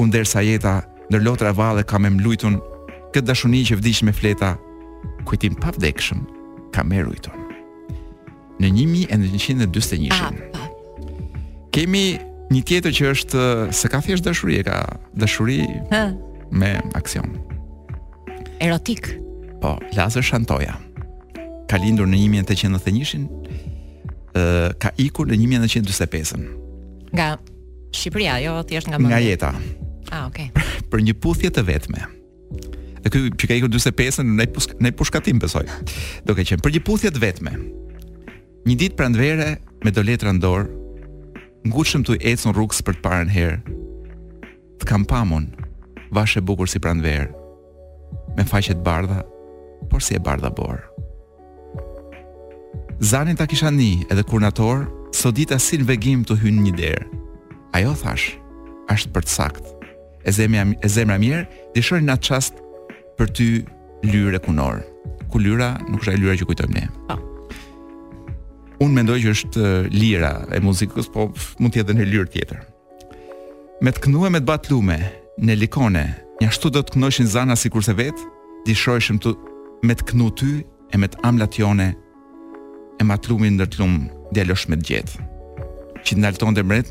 [0.00, 0.72] unë dërsa jeta,
[1.12, 2.56] në lotra vale kam me mlujtun,
[3.12, 4.54] këtë dashuni që vdish me fleta,
[5.28, 6.22] kujtim pavdekshëm,
[6.74, 7.44] kam e rujtun.
[8.60, 10.08] Në 1921.
[10.08, 12.06] një Kemi
[12.52, 13.44] një tjetër që është
[13.76, 14.80] se ka thjesht dashuri, e ka
[15.12, 15.60] dashuri
[16.52, 17.36] me aksion.
[18.60, 19.18] Erotik.
[19.60, 20.76] Po, Lazar Shantoja.
[21.68, 23.24] Ka lindur në 1891-ën,
[24.36, 24.44] ë
[24.80, 26.44] ka ikur në 1945-ën.
[27.16, 27.26] Nga
[27.96, 29.50] Shqipëria, jo thjesht nga Nga Jeta.
[30.12, 30.50] Ah, okay.
[30.90, 32.04] Për një puthje të vetme.
[33.02, 34.46] Dhe ky që ka ikur në 45-ën, ne
[34.86, 35.66] ne pushkatim besoj.
[36.26, 37.56] Do të thënë për një puthje të vetme.
[38.66, 40.68] Një ditë prandvere me do letra në dorë,
[41.70, 43.60] ngushëm të ecën rrugës për të parën herë,
[44.82, 45.50] të kam pamun,
[46.14, 47.30] vashë e bukur si prandverë,
[48.36, 49.24] me faqet bardha,
[49.90, 50.82] por si e bardha borë.
[53.12, 56.74] Zanit ta kisha ni edhe kur në torë, so dita sin vegim të hynë një
[56.80, 57.06] derë.
[57.76, 58.26] Ajo thash,
[58.92, 59.72] ashtë për të sakt.
[60.26, 61.42] E, zemra mirë,
[61.76, 62.62] dishoni në atë qast
[63.18, 63.46] për ty
[64.10, 64.82] lyre kunorë.
[65.30, 66.86] Ku lyra, nuk është e lyra që kujtojmë ne.
[67.06, 67.16] Pa.
[67.16, 67.22] Po.
[68.84, 72.64] Unë mendoj që është lira e muzikës, po mund mund tjetë dhe në lyrë tjetër.
[73.84, 74.98] Me të kënduë me të batë lume,
[75.46, 76.02] në likone,
[76.40, 78.26] Ja shtu do të kënoshin zana si kurse vetë,
[78.68, 79.30] dishojshëm të
[79.88, 80.48] me të kënu ty
[80.92, 81.86] e me të amlat jone
[83.00, 85.22] e ma të lumin ndër të lumë me të gjithë.
[86.04, 86.90] Që të nalton dhe mret,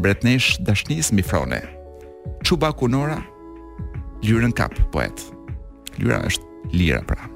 [0.00, 1.60] mretnesh dashnis mi frone.
[2.40, 3.18] Quba kunora,
[4.24, 5.26] lyrën kap, poet.
[6.00, 7.28] Lyra është lira pra.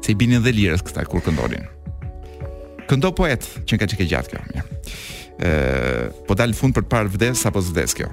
[0.00, 1.68] Se i binin dhe lirës këta kur këndonin.
[2.88, 4.40] Këndo poet, që nga që ke gjatë kjo.
[4.56, 4.64] Ja.
[5.38, 8.08] E, po dalë fund për parë vdes, apo zvdes kjo.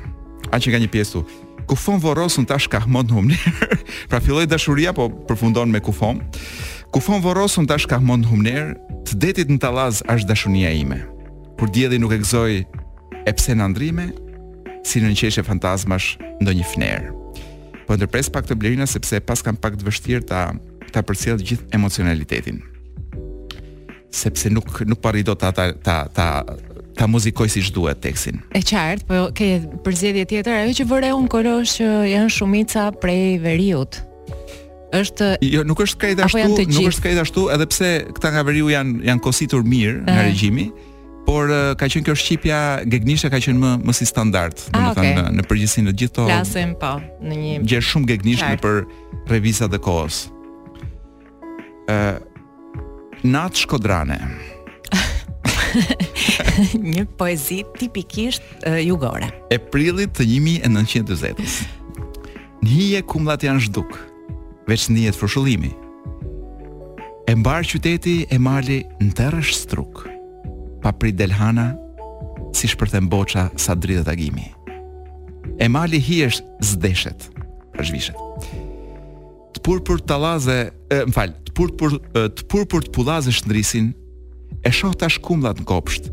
[0.52, 1.24] A që nga një pjesë
[1.68, 3.46] kufon vorosën tash ka mod në humnir.
[4.10, 6.22] pra filloi dashuria po përfundon me kufon.
[6.94, 8.64] Kufon vorosën tash ka mod në humnir,
[9.06, 11.02] të detit në tallaz është dashunia ime.
[11.60, 12.66] Kur dielli nuk e gëzoi
[13.26, 14.06] e pse në ndrime,
[14.86, 17.10] si në qeshe fantazmash ndo një fnerë.
[17.88, 20.54] Po ndërpres pak të blerina sepse pas kam pak të vështirë ta
[20.94, 22.62] ta përcjell gjithë emocionalitetin.
[24.14, 25.66] Sepse nuk nuk pari do ta ta,
[26.16, 26.28] ta
[26.96, 28.40] ta muzikoj siç duhet teksin.
[28.56, 29.50] E qartë, po ke
[29.86, 34.00] përzgjedhje tjetër, ajo që vore un kolosh që janë shumica prej veriut.
[34.96, 38.72] Është Jo, nuk është krejt ashtu, nuk është krejt ashtu, edhe pse këta nga veriu
[38.72, 40.30] janë janë kositur mirë nga eh.
[40.30, 40.70] regjimi,
[41.28, 42.60] por eh, ka qenë kjo shqipja
[42.92, 45.18] gegnishe ka qenë më më si standard, ah, domethënë okay.
[45.20, 46.30] në, në përgjithësi në gjithë to.
[46.32, 46.94] Flasim po
[47.26, 48.80] në një gjë shumë gegnishe për
[49.34, 50.24] revistat e kohës.
[51.92, 52.16] Ë eh,
[53.26, 54.22] Nat Shkodrane.
[56.94, 59.30] një poezi tipikisht uh, jugore.
[59.52, 61.62] E prillit të 1920-s.
[62.66, 63.94] Një janë zhduk,
[64.66, 65.70] veç njët fërshullimi
[67.30, 70.04] E mbarë qyteti e mali në tërësh struk,
[70.84, 71.74] pa prit delhana,
[72.54, 74.48] si shpërthem boqa sa dridhët agimi.
[75.58, 77.26] E mali hi është zdeshet,
[77.82, 78.52] është vishet.
[79.58, 80.18] Të purpur të
[80.54, 80.60] e,
[81.10, 83.90] më falë, të purpur të, pur, të, të pulaze shëndrisin,
[84.64, 86.12] e shoh tash në kopsht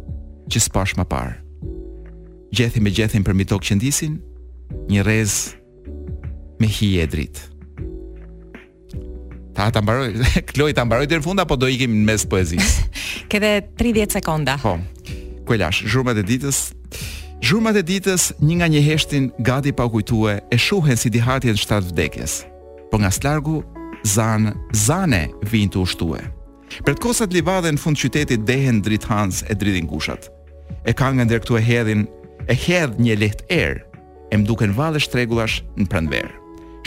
[0.51, 1.37] që s'pash më parë.
[2.53, 4.19] Gjethi me gjethin përmi tokë që ndisin,
[4.91, 5.55] një rez
[6.61, 7.07] me hi e
[9.53, 10.15] Ta ta mbaroj,
[10.53, 12.89] Kloj ta mbaroj deri funda, apo do ikim në mes poezisë.
[13.29, 14.57] Këthe 30 sekonda.
[14.57, 14.79] Po.
[15.47, 16.73] Kuelash, zhurmat e ditës.
[17.45, 21.91] Zhurmat e ditës, një nga një heshtin gati pa kujtue, e shuhen si dihatjen shtatë
[21.93, 22.43] vdekjes.
[22.91, 23.61] Po nga slargu,
[24.09, 26.23] zanë, zane vintu të ushtue.
[26.87, 30.29] Për të kosat livadhe në fund qytetit dehen drit hans e dritin gushat.
[30.89, 32.07] E kanë nga ndërë këtu e hedhin,
[32.51, 33.83] e hedh një leht erë,
[34.33, 36.33] e mduken valë shtregullash në prëndverë.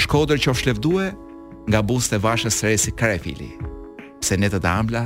[0.01, 1.11] Shkodër që ofshlevdue,
[1.69, 3.51] nga bus të vashës sërej si karefili,
[4.25, 5.05] se ne të dambla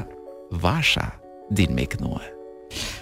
[0.63, 1.05] vasha
[1.55, 2.23] din me kënue.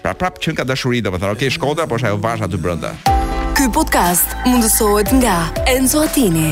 [0.02, 2.60] Pra prap që nga dashurit, dhe më thërë, okej, okay, shkodra, po shajo vasha të
[2.63, 2.94] brënda.
[3.58, 5.40] Ky podcast mundësohet nga
[5.74, 6.52] Enzo Atini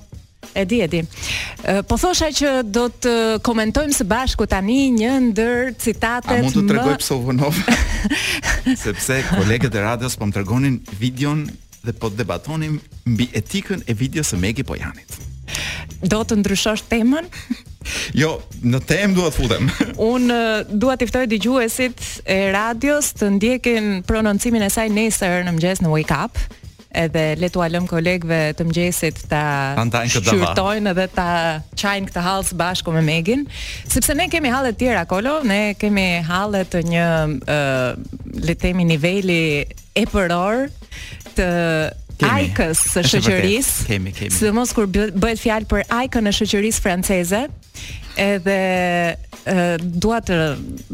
[0.54, 1.02] E di, e di.
[1.88, 3.12] Po thosha që do të
[3.46, 6.38] komentojmë së bashku tani një ndër citatet më...
[6.42, 7.00] A mund të tregoj më...
[7.00, 7.60] psovonov?
[8.84, 11.46] Sepse kolegët e radios po më tregonin videon
[11.86, 12.76] dhe po debatonim
[13.10, 15.16] mbi etikën e videos së Megi Pojanit.
[16.12, 17.28] Do të ndryshosh temën?
[18.18, 19.70] Jo, në temë duhet futem.
[20.12, 20.28] Un
[20.78, 25.94] dua t'i ftoj dëgjuesit e radios të ndjekin prononcimin e saj nesër në mëngjes në
[25.96, 26.42] Wake Up
[26.98, 29.42] edhe le t'u alëm kolegëve të mëngjesit ta
[30.10, 31.28] shqyrtojnë edhe ta
[31.80, 33.46] çajnë këtë hall së bashku me Megin,
[33.90, 37.06] sepse ne kemi halle të tjera kolo, ne kemi halle të një
[37.46, 37.90] uh,
[38.42, 39.42] le të themi niveli
[40.02, 40.68] epëror
[41.38, 41.48] të
[42.22, 44.00] Ajkës së shëqërisë,
[44.30, 47.40] së dhe mos kur bëjt fjalë për Ajkën e shëqërisë franceze,
[48.22, 48.58] edhe
[49.00, 50.38] e, dua të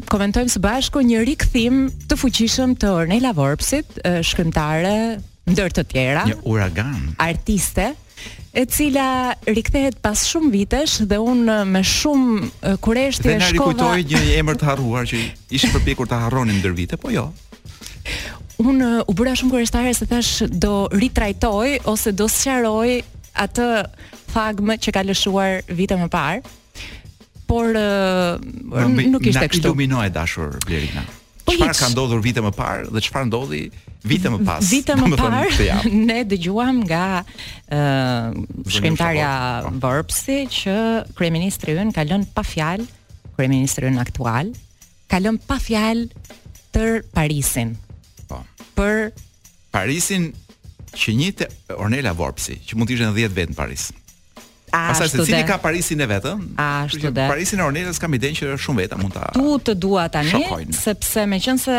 [0.07, 5.01] komentojmë së bashku një rikë thimë të fuqishëm të Ornella Vorpsit, shkëntare,
[5.51, 7.91] ndër të tjera një uragan artiste
[8.57, 13.37] e cila rikthehet pas shumë vitesh dhe un me shumë kureshti e shkova.
[13.37, 15.19] Ne rikujtoi një emër të harruar që
[15.53, 17.27] ishte përpjekur ta harronin ndër vite, po jo.
[18.63, 23.03] Un u bëra shumë kurestare se thash do ritrajtoj ose do sqaroj
[23.37, 23.67] atë
[24.33, 26.41] fagm që ka lëshuar vite më parë.
[27.47, 29.67] Por nuk ishte kështu.
[29.67, 31.05] Na iluminoi dashur Blerina.
[31.47, 33.61] Po çfarë ka ndodhur vite më parë dhe çfarë ndodhi
[34.11, 34.59] vite më pas?
[34.67, 35.75] Vite më parë
[36.09, 38.39] ne dëgjuam nga ë uh,
[38.71, 39.31] shkrimtarja
[39.81, 40.51] Borpsi po.
[40.57, 40.75] që
[41.17, 42.83] kryeministri ynë ka lënë pa fjal,
[43.37, 44.51] kryeministri ynë aktual
[45.11, 46.03] ka lënë pa fjal
[46.75, 47.77] tër Parisin.
[48.27, 48.41] Po.
[48.75, 49.13] Për
[49.71, 50.33] Parisin
[50.97, 51.47] që njëte
[51.79, 53.87] Ornella Vorpsi, që mund të ishte në 10 vjet në Paris.
[54.67, 56.33] Pasi se cili ka Parisin e vet, ë?
[56.83, 59.29] Ashtu që Parisin e Ornelës kam idenë që është shumë veta, mund ta.
[59.37, 60.75] Tu të dua tani, shokojnë.
[60.75, 61.77] sepse meqense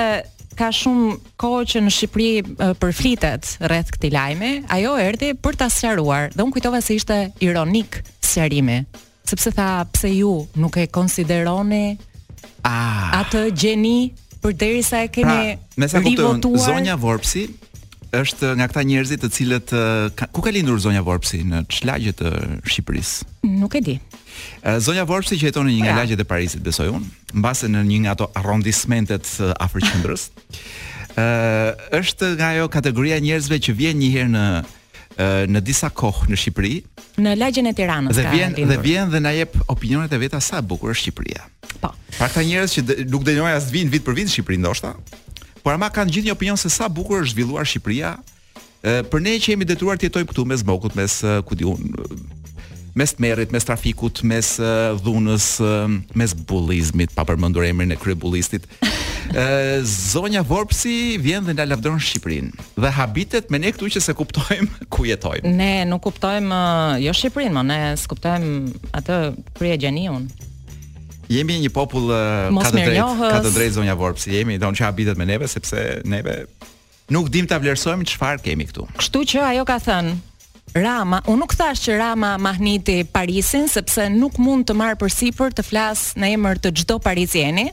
[0.59, 6.33] ka shumë kohë që në Shqipëri përflitet rreth këtij lajmi, ajo erdhi për ta sqaruar
[6.33, 8.81] dhe un kujtova se ishte ironik sqarimi,
[9.29, 11.98] sepse tha pse ju nuk e konsideroni
[12.64, 13.20] ah.
[13.20, 13.98] atë gjeni
[14.42, 17.51] përderisa e keni pra, me sa kuptoj zonja Vorpsi
[18.16, 19.74] është nga këta njerëzit të cilët
[20.16, 22.30] ka, ku ka lindur zonja Vorpsi në çlagjet të
[22.64, 23.28] Shqipërisë?
[23.60, 23.96] Nuk e di.
[24.80, 25.92] Zonja Vorpsi që jeton në një nga ja.
[25.94, 26.00] Pra.
[26.02, 27.10] lagjet e Parisit, besoj unë,
[27.42, 29.28] mbase në një nga ato arrondismentet
[29.60, 30.28] afër qendrës.
[31.18, 34.46] Ë është nga ajo kategoria njerëzve që vjen një herë në
[35.50, 36.76] në disa kohë në Shqipëri.
[37.18, 38.14] Në lagjen e Tiranës.
[38.14, 41.42] Dhe vjen dhe vjen dhe na jep opinionet e veta sa bukur është Shqipëria.
[41.82, 41.90] Po.
[42.14, 44.92] Pra këta njerëz që nuk dënojnë as vin vit për vit në Shqipëri ndoshta,
[45.64, 48.12] Por ama kanë gjithë një opinion se sa bukur është zhvilluar Shqipëria.
[48.84, 51.66] Ë për ne që jemi detyruar të jetojmë këtu mes bokut, mes ku di
[52.98, 54.48] mes merrit, mes trafikut, mes
[55.06, 55.44] dhunës,
[56.18, 58.64] mes bullizmit, pa përmendur emrin e kryebullistit.
[59.30, 59.44] Ë
[59.86, 64.86] zonja Vorpsi vjen dhe na lavdron Shqipërinë dhe habitet me ne këtu që se kuptojmë
[64.94, 65.50] ku jetojmë.
[65.52, 66.60] Ne nuk kuptojmë
[67.04, 69.22] jo Shqipërinë, ne skuptojmë atë
[69.58, 70.30] për e gjeniun.
[71.28, 72.08] Jemi një popull
[72.56, 74.24] ka të drejtë, ka të drejtë zonja Vorps.
[74.32, 76.40] Jemi don që habitet me neve sepse neve
[77.12, 78.86] nuk dim ta vlerësojmë çfarë kemi këtu.
[78.96, 80.16] Kështu që ajo ka thënë
[80.68, 85.64] Rama, u nuk thash që Rama mahniti Parisin sepse nuk mund të marr përsipër të
[85.64, 87.70] flas në emër të çdo parizieni,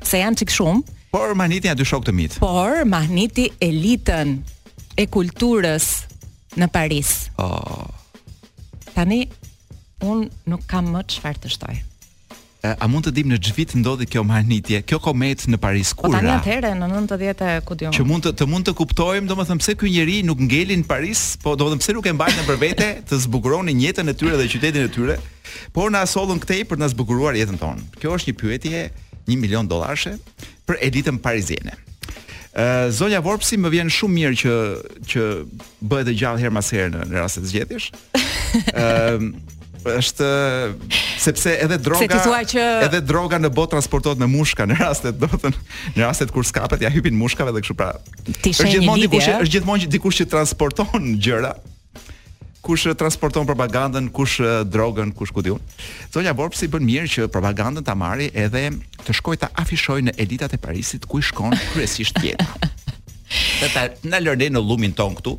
[0.00, 0.80] se janë çik shumë.
[1.12, 2.38] Por mahniti nga dy shok të mit.
[2.40, 4.32] Por mahniti elitën
[4.96, 5.90] e kulturës
[6.56, 7.12] në Paris.
[7.36, 7.84] Oh.
[8.96, 9.26] Tani
[10.08, 11.78] un nuk kam më çfarë të shtojë
[12.66, 16.10] a mund të dim në çvit ndodhi kjo marrëdhënie, kjo komet në Paris po kur?
[16.10, 17.94] Po tani atëherë në 90-të ku diun.
[17.94, 21.22] Që mund të të mund të kuptojmë, domethënë pse ky njeri nuk ngeli në Paris,
[21.42, 24.88] po domethënë pse nuk e mbajnë për vete të zbukuronin jetën e tyre dhe qytetin
[24.88, 25.18] e tyre,
[25.74, 27.84] por na sollën këtej për të na zbukuruar jetën tonë.
[28.02, 28.80] Kjo është një pyetje
[29.20, 30.16] 1 milion dollarëshe
[30.66, 31.78] për elitën parisiene.
[32.90, 34.56] Zonja Vorpsi më vjen shumë mirë që
[35.14, 35.28] që
[35.86, 37.94] bëhet e gjallë herë pas herë në, në rastet
[38.74, 39.28] Ë
[39.86, 40.28] është
[41.20, 42.66] sepse edhe droga se që...
[42.88, 45.64] edhe droga në botë transportohet me mushka në rastet do të thënë
[45.94, 47.92] në rastet kur skapet ja hypin mushkave dhe kështu pra
[48.42, 51.54] është gjithmonë dikush është gjithmonë dikush që transporton gjëra
[52.68, 55.62] kush transporton propagandën, kush drogën, kush ku diun.
[56.12, 58.60] Zonja Borpsi bën mirë që propagandën ta marri edhe
[59.06, 62.44] të shkojë ta afishojë në elitat e Parisit ku i shkon kryesisht jeta
[63.60, 65.32] dhe ta na lërë në lumin ton këtu,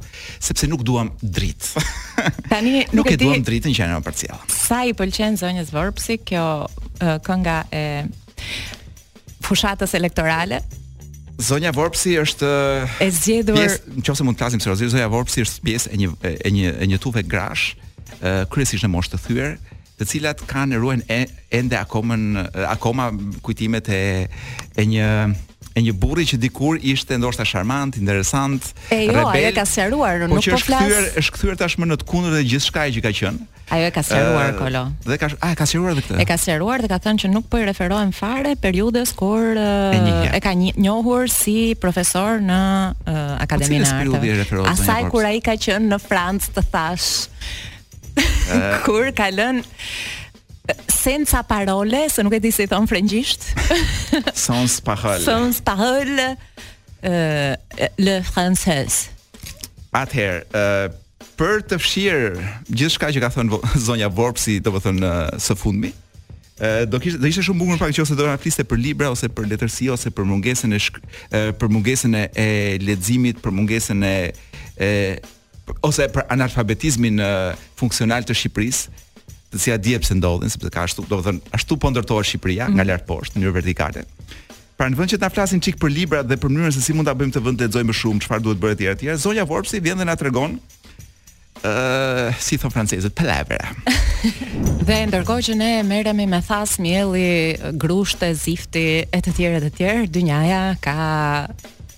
[0.43, 1.83] sepse nuk duam dritë.
[2.51, 3.23] Tani nuk, nuk e ti...
[3.25, 4.39] duam dritën që janë në parcial.
[4.51, 7.85] Sa i pëlqen zonjës Vorpsi kjo uh, kënga e
[9.45, 10.61] fushatës elektorale?
[11.39, 12.47] Zonja Vorpsi është
[12.99, 13.59] e zgjedhur.
[13.63, 16.89] në nëse mund të flasim seriozisht, Zonja Vorpsi është pjesë e një e një e
[16.91, 17.77] një tuve grash,
[18.19, 19.55] uh, kryesisht në moshë të thyer,
[19.99, 21.21] të cilat kanë ruajnë
[21.59, 22.19] ende akoma
[22.73, 23.09] akoma
[23.43, 24.01] kujtimet e
[24.79, 25.07] e një
[25.79, 29.47] e një burri që dikur ishte ndoshta charmant, interesant, e jo, rebel.
[29.49, 30.59] Ajo ka sqaruar, po nuk po flas.
[30.59, 33.47] Po që është kthyer, është kthyer tashmë në të kundërt të gjithçka që ka qenë.
[33.75, 34.81] Ajo e ka sqaruar uh, Kolo.
[35.05, 36.19] Dhe ka a e ka sqaruar edhe këtë.
[36.19, 39.95] E ka sqaruar dhe ka thënë që nuk po i referohen fare periudhës kur uh,
[39.95, 42.59] e, e, ka njohur si profesor në
[43.05, 44.63] uh, Akademinë e po Artëve.
[44.73, 47.59] Asaj kur ai ka qenë në Francë të thash.
[48.87, 49.61] kur ka lënë
[50.87, 53.53] senza parole, se nuk e di si thon frëngjisht.
[54.33, 55.19] Sans parole.
[55.21, 56.35] Sans parole
[57.05, 57.55] euh
[57.97, 58.85] le français.
[59.93, 60.89] Ather, euh
[61.39, 62.37] për të fshir
[62.69, 63.47] gjithçka që ka thën
[63.87, 64.99] zonja Vorpsi, do të thon
[65.39, 65.93] së fundmi.
[66.91, 69.07] Do kishtë, do ishte shumë bukur në pak që ose do nga fliste për libra,
[69.13, 70.97] ose për letërsi, ose për mungesën e shk...
[71.55, 72.49] për mungesën e
[72.83, 74.15] ledzimit, për mungesën e...
[74.75, 74.89] e...
[75.85, 77.21] Ose për analfabetizmin
[77.79, 78.87] funksional të Shqipërisë,
[79.49, 82.67] të si a pse ndodhin, sepse ka ashtu, do të thënë, ashtu po ndërtohet Shqipëria
[82.69, 82.75] mm.
[82.77, 82.91] nga mhm.
[82.91, 84.03] lart poshtë në mënyrë vertikale.
[84.79, 86.93] Pra në vend që të na flasin çik për librat dhe për mënyrën se si
[86.95, 89.45] mund ta bëjmë të vend të lexojmë më shumë, çfarë duhet bërë të tjerë, Zonja
[89.49, 90.59] Vorpsi vjen dhe na tregon
[91.59, 93.65] Uh, si thon francezët, pelevra.
[94.87, 100.05] dhe ndërkohë që ne merremi me thas mielli, grushte, zifti e të e të tjerë,
[100.15, 100.95] dynjaja ka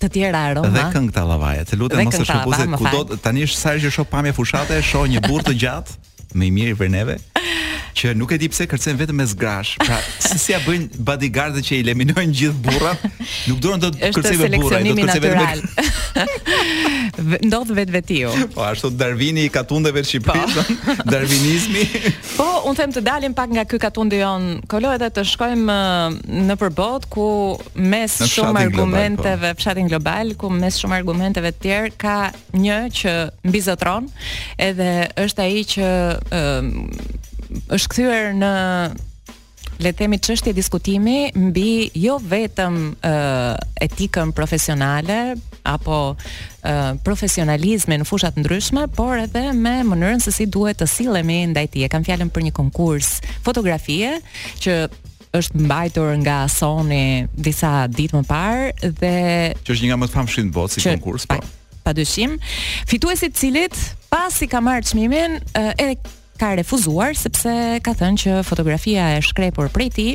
[0.02, 0.72] të tjera aroma.
[0.74, 4.10] Dhe këngë të lavaje, të lutem mos e shkupuze kudo tani është sa që shoh
[4.10, 5.98] pamje fushate, shoh një burr të gjatë.
[6.36, 7.18] më i miri për neve
[7.92, 9.74] që nuk e di pse kërcen vetëm me zgrash.
[9.82, 13.02] Pra, si si ja bëjnë bodyguardët që i eliminojnë gjithë burrat?
[13.50, 16.54] Nuk duron të kërcen me burra, do të kërcen vetëm.
[17.20, 17.40] Me...
[17.50, 18.32] Ndodh vetë vetiu.
[18.56, 20.96] Po ashtu Darwini i katundeve të Shqipërisë, po.
[21.12, 21.84] darwinizmi.
[22.38, 24.48] Po, po un them të dalim pak nga ky katund jon.
[24.72, 25.78] Kolo edhe të shkojmë
[26.48, 27.28] në përbot ku
[27.76, 29.60] mes në shumë argumenteve, po.
[29.60, 32.16] fshatin global ku mes shumë argumenteve të tjerë ka
[32.56, 33.16] një që
[33.52, 34.08] mbizotron,
[34.70, 34.90] edhe
[35.26, 35.92] është ai që
[36.30, 38.52] uh, është kthyer në
[39.82, 45.34] le të themi çështje diskutimi mbi jo vetëm uh, etikën profesionale
[45.66, 50.88] apo uh, profesionalizmin në fusha të ndryshme, por edhe me mënyrën se si duhet të
[50.90, 51.88] sillemi ndaj tij.
[51.90, 54.16] Kam fjalën për një konkurs fotografie
[54.62, 54.76] që
[55.38, 59.14] është mbajtur nga Sony disa ditë më parë dhe
[59.64, 61.40] që është një nga më të famshit në botë si konkurs, po
[61.84, 62.38] pa dëshim,
[62.88, 63.74] Fituesit cilit,
[64.10, 65.38] pas i ka marrë qmimin,
[65.78, 65.88] e
[66.40, 67.52] ka refuzuar, sepse
[67.84, 70.06] ka thënë që fotografia e shkrepur prej ti,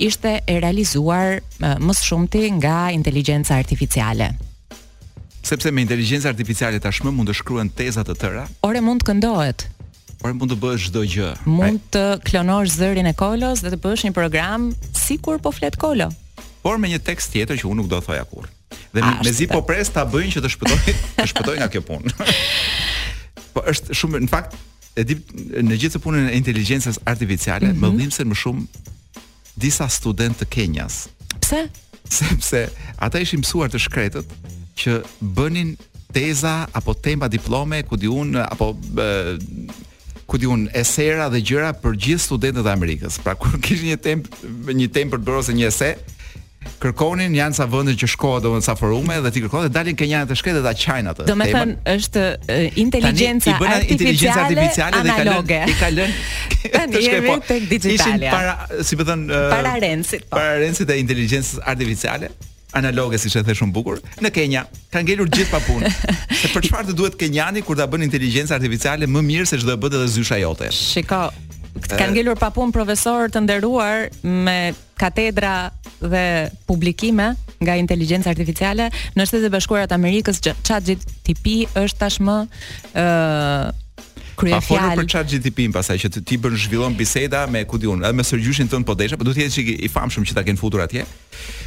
[0.00, 4.34] ishte e realizuar mësë shumëti nga inteligenca artificiale
[5.48, 8.42] sepse me inteligjencë artificiale tashmë mund të shkruhen teza të tëra.
[8.68, 9.64] Ore mund të këndohet.
[10.20, 11.30] Ore mund të bësh çdo gjë.
[11.48, 14.68] Mund të klonosh zërin e Kolos dhe të bësh një program
[15.06, 16.10] sikur po flet Kolo.
[16.60, 18.52] Por me një tekst tjetër që unë nuk do të thoja kurrë.
[18.92, 22.12] Dhe A, mezi po pres ta bëjnë që të shpëtojnë, të shpëtojnë nga kjo punë.
[23.54, 24.56] po është shumë në fakt
[24.98, 25.16] e di
[25.68, 27.86] në gjithë të punën e inteligjencës artificiale, mm -hmm.
[27.86, 28.64] më dhimbse më shumë
[29.64, 31.06] disa student të Kenjas.
[31.42, 31.60] Pse?
[32.20, 32.60] Sepse
[32.96, 34.28] ata ishin mësuar të shkretët
[34.80, 34.90] që
[35.36, 35.68] bënin
[36.14, 38.66] teza apo tema diplome ku diun apo
[40.26, 43.18] ku diun esera dhe gjëra për gjithë studentët e Amerikës.
[43.24, 44.22] Pra kur kishin një temp
[44.80, 45.90] një temp për të bërë ose një ese,
[46.78, 50.06] kërkonin janë sa vende që shkohet domethënë sa forume dhe ti kërkon dhe dalin ke
[50.08, 51.26] njëra të shkretë dhe ta qajn atë.
[51.30, 52.24] Domethënë është
[52.84, 54.44] inteligjenca artificiale.
[54.44, 56.20] Tani i artificiale dhe kanë i ka lënë
[56.76, 58.04] tani jemi po, tek digitalia.
[58.04, 60.26] Ishin para, si më po thën, para Rencit.
[60.28, 60.38] Po.
[60.38, 62.30] Para Rencit e inteligjencës artificiale
[62.78, 65.90] analoge siç e the shumë bukur në Kenya kanë ngelur gjithë pa punë.
[66.36, 69.74] Se për çfarë të duhet Kenjani kur ta bën inteligjencë artificiale më mirë se çdo
[69.74, 70.68] e bëhet edhe zysha jote?
[70.76, 71.32] Shikao,
[71.86, 74.56] Të kanë ngelur pa punë profesor të nderuar me
[74.98, 75.52] katedra
[76.00, 76.24] dhe
[76.68, 77.28] publikime
[77.62, 78.88] nga inteligjenca artificiale
[79.18, 82.36] në Shtetet e Bashkuara të Amerikës, ChatGPT është tashmë
[82.94, 83.76] ë
[84.38, 84.68] kryefjalë.
[84.70, 88.06] Pa folur për chat GTP pasaj, që ti bën zhvillon biseda me, ku di unë,
[88.08, 90.60] edhe me sërgjushin të në podesha, po duhet jetë që i famshëm që ta kënë
[90.60, 91.04] futur atje.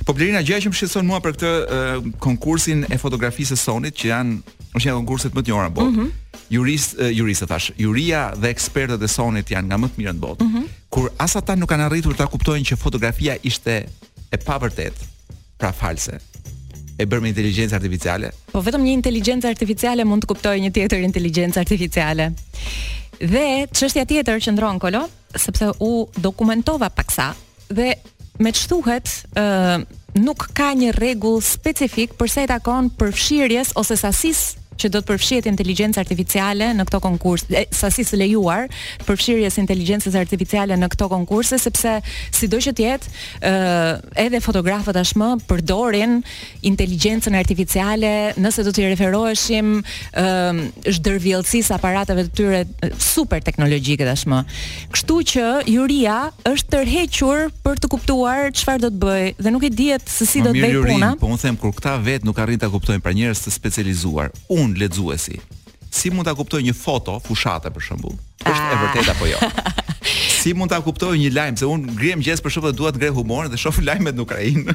[0.08, 4.10] Po Blerina, gjëja që më shqetson mua për këtë uh, konkursin e fotografisë sonit, që
[4.12, 4.40] janë,
[4.78, 6.18] është një konkurset më të njëra në botë, mm -hmm.
[6.52, 10.44] Jurist, uh, thash, juria dhe ekspertët e sonit janë nga më të mirë në botë,
[10.46, 10.68] mm -hmm.
[10.94, 13.86] kur asa ta nuk kanë arritur ta kuptojnë që fotografia ishte
[14.32, 15.02] e pavërtetë,
[15.60, 16.20] pra false,
[17.02, 18.30] e bërë me inteligjencë artificiale?
[18.52, 22.30] Po vetëm një inteligjencë artificiale mund të kuptojë një tjetër inteligjencë artificiale.
[23.22, 25.06] Dhe çështja tjetër që ndron kolo,
[25.38, 27.32] sepse u dokumentova paksa
[27.72, 27.92] dhe
[28.42, 29.84] me çthuhet ë uh,
[30.20, 35.48] nuk ka një rregull specifik sa i takon përfshirjes ose sasisë që do të përfshihet
[35.50, 38.68] inteligjenca artificiale në këto konkurse, sasi së lejuar
[39.06, 41.98] përfshirjes inteligjencës artificiale në këto konkurse sepse
[42.34, 43.14] sido që të jetë,
[43.46, 43.52] ë
[44.26, 46.18] edhe fotografët tashmë përdorin
[46.72, 52.64] inteligjencën artificiale nëse do të referoheshim ë zhdërvjellësisë aparateve të tyre
[53.02, 54.42] super teknologjike tashmë.
[54.96, 56.18] Kështu që juria
[56.48, 60.42] është tërhequr për të kuptuar çfarë do të bëjë, dhe nuk e dihet se si
[60.46, 61.14] do të bëj puna.
[61.22, 64.32] Po un them kur këta vet nuk arrin ta kuptojnë për njerëz të specializuar.
[64.52, 65.40] Un unë lexuesi.
[65.92, 68.06] Si mund ta kuptoj një foto fushate për shemb?
[68.46, 68.84] Është e ah.
[68.86, 69.40] vërtetë apo jo?
[70.42, 72.98] Si mund ta kuptoj një lajm se unë ngrihem gjës për shemb dhe dua të
[72.98, 74.74] ngrej humor dhe shoh lajmet në Ukrainë.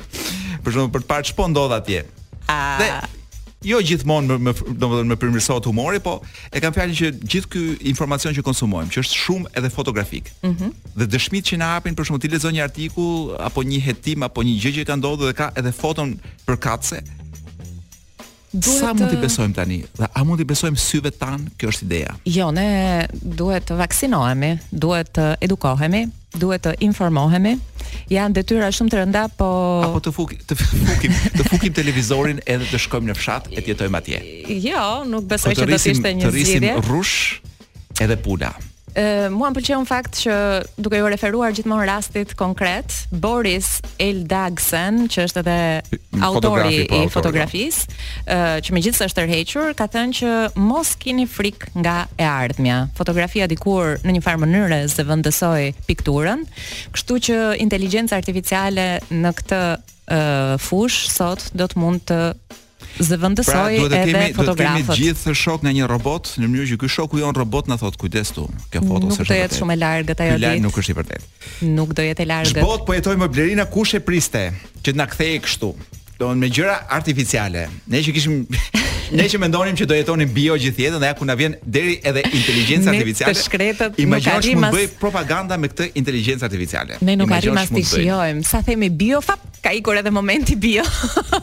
[0.63, 2.05] Për shembull për të parë ç'po ndodh atje.
[2.47, 2.55] A.
[2.55, 2.79] Ah.
[2.79, 6.13] Dhe jo gjithmonë me domethënë me, përmirësohet humori, po
[6.55, 10.31] e kam fjalën që gjithë ky informacion që konsumojmë, që është shumë edhe fotografik.
[10.47, 10.55] Ëh.
[10.55, 14.23] Mm Dhe dëshmit që na hapin për shembull ti lexon një artikull apo një hetim
[14.29, 16.15] apo një gjë që ka ndodhur dhe ka edhe foton
[16.47, 17.03] përkatse,
[18.57, 19.79] duhet sa mund t'i besojmë tani?
[20.01, 21.47] Dhe a mund t'i besojmë syve tan?
[21.61, 22.13] Kjo është ideja.
[22.31, 22.67] Jo, ne
[23.17, 24.53] duhet të vaksinohemi,
[24.85, 26.05] duhet të edukohemi,
[26.43, 27.55] duhet të informohemi.
[28.13, 29.49] Janë detyra shumë të rënda, po
[29.89, 33.75] apo të fuk të fukim të fukim televizorin edhe të shkojmë në fshat e të
[33.75, 34.23] jetojmë atje.
[34.67, 36.61] Jo, nuk besoj se do të ishte një zgjidhje.
[36.63, 38.55] Të rrisim rrush edhe pula
[39.37, 40.35] mua më pëlqeu në fakt që
[40.81, 45.57] duke ju referuar gjithmonë rastit konkret, Boris Eldagsen, që është edhe
[46.25, 47.83] autori po, i fotografisë,
[48.25, 50.33] ë që megjithëse është tërhequr, ka thënë që
[50.65, 52.81] mos keni frikë nga e ardhmja.
[52.97, 56.47] Fotografia dikur në një farë mënyrë se vendosoi pikturën,
[56.97, 59.63] kështu që inteligjenca artificiale në këtë
[60.07, 60.21] ë
[60.63, 62.21] fush sot do të mund të
[62.97, 64.09] Pra, zëvendësoj pra, edhe fotografët.
[64.09, 67.21] Pra, duhet të kemi të gjithë shok nga një robot, në mënyrë që ky shoku
[67.21, 68.47] jon robot na thot kujdes tu.
[68.73, 70.63] Kjo foto s'është shumë Nuk do jetë shumë e largë ajo ditë.
[70.65, 71.35] nuk është i vërtetë.
[71.77, 72.53] Nuk do jetë e largë.
[72.65, 74.47] Shbot po jetojmë me Blerina kush e priste
[74.81, 75.75] që të na kthej kështu
[76.19, 77.69] do me gjëra artificiale.
[77.91, 78.39] Ne që kishim
[79.19, 81.99] ne që mendonim që do jetonim bio gjithë jetën dhe ja ku na vjen deri
[82.03, 83.35] edhe inteligjenca artificiale.
[83.37, 86.99] Të shkretët, imagjinoj se mund bëj propaganda me këtë inteligjencë artificiale.
[87.05, 88.47] Ne nuk arrim as të shijojmë.
[88.49, 90.83] Sa themi bio, fap ka ikur edhe momenti bio.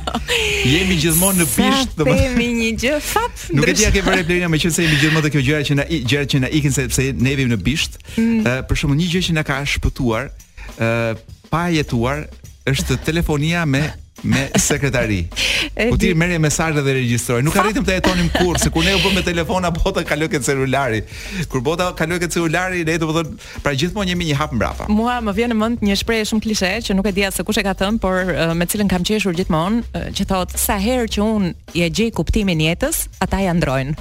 [0.73, 3.45] jemi gjithmonë në bisht, do Sa themi një gjë, fap.
[3.55, 5.87] Nuk e di a ke vënë Blerina, se jemi gjithmonë të kjo gjëra që na
[5.93, 7.95] gjëra që na ikin sepse ne jemi në bisht.
[8.19, 8.41] Mm.
[8.43, 10.29] Eh, për shembull, një gjë që na ka shpëtuar,
[10.75, 11.11] ë eh,
[11.53, 12.25] pa jetuar
[12.67, 13.87] është telefonia me
[14.23, 15.27] me sekretari.
[15.91, 17.41] Ku ti merrje mesazhe dhe regjistroj.
[17.45, 20.39] Nuk arritëm të jetonim kurrë, se kur ne u bëmë me telefona bota kaloi ke
[20.43, 21.03] celulari.
[21.51, 24.87] Kur bota kaloi ke celulari, ne do të thonë, pra gjithmonë jemi një hap mbrapa.
[24.91, 27.59] Mua më vjen në mend një shprehje shumë klishe që nuk e dia se kush
[27.61, 31.51] e ka thënë, por me cilën kam qeshur gjithmonë, që thotë sa herë që un
[31.77, 33.97] i e gjej kuptimin jetës, ata ja ndrojnë.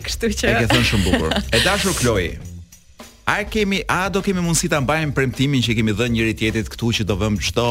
[0.10, 1.38] Kështu që E ke thënë shumë bukur.
[1.54, 2.32] E dashur Kloi,
[3.30, 6.88] A kemi a do kemi mundësi ta mbajmë premtimin që kemi dhënë njëri tjetrit këtu
[6.98, 7.66] që do vëmë çdo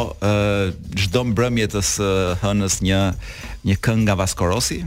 [1.01, 2.10] çdo uh, mbrëmje të uh,
[2.45, 2.99] hënës një
[3.68, 4.78] një këngë nga Vaskorosi?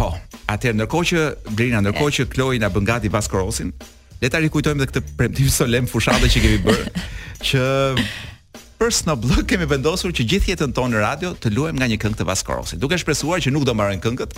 [0.00, 0.10] Po.
[0.50, 1.22] Atëherë ndërkohë që
[1.54, 3.70] Brina, ndërkohë që Kloi na bën gati Vaskorosin,
[4.18, 7.06] le ta rikujtojmë edhe këtë premtim solemn fushatë që kemi bërë
[7.46, 7.62] që
[8.78, 12.18] për Snow kemi vendosur që gjithë jetën tonë në radio të luajmë nga një këngë
[12.20, 12.80] të Vaskorosit.
[12.82, 14.36] Duke shpresuar që nuk do marrin këngët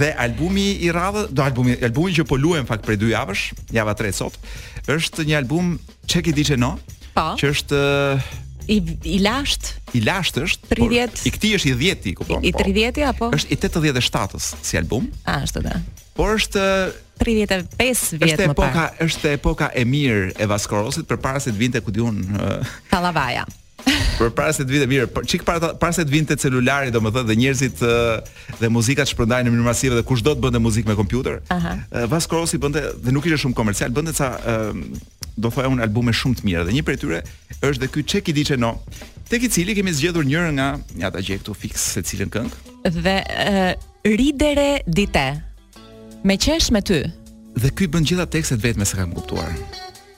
[0.00, 3.44] dhe albumi i radhë, do albumi, albumi që po luajmë fakt prej dy javësh,
[3.76, 4.38] java 3 sot,
[4.90, 5.76] është një album
[6.08, 6.74] Çeki diçë no,
[7.16, 7.34] pa.
[7.34, 7.40] Po.
[7.42, 7.82] që është
[8.72, 8.76] i
[9.14, 12.50] i lasht i lasht është 30 por, i këti është i 10 ti kupton i
[12.56, 13.04] 30 po?
[13.10, 15.76] apo është i 87-s si album a është da.
[16.18, 16.64] por është
[17.20, 21.62] 35 vjet më parë është epoka është epoka e mirë e Vaskorosit përpara se të
[21.62, 22.18] vinte ku diun
[24.18, 27.36] Por para se të vinte mirë, çik para para se të vinte celulari, domethënë dhe
[27.38, 27.82] njerëzit
[28.60, 31.38] dhe muzika të shpërndajnë në mënyrë masive dhe kush do të bënte muzikë me kompjuter.
[31.54, 31.76] Aha.
[32.10, 34.30] Vas bënte dhe nuk ishte shumë komercial, bënte ca
[35.36, 37.20] do thoya un albume shumë të mirë dhe një prej tyre
[37.62, 38.74] është dhe ky Çeki Diçe No,
[39.28, 40.68] tek i cili kemi zgjedhur njërin nga
[41.02, 42.80] ja ta gjej këtu fiks se cilën këngë.
[42.96, 43.76] Dhe
[44.18, 45.26] ridere dite.
[46.26, 47.04] Me qesh me ty.
[47.56, 49.52] Dhe ky bën gjitha tekstet vetëm se kam kuptuar.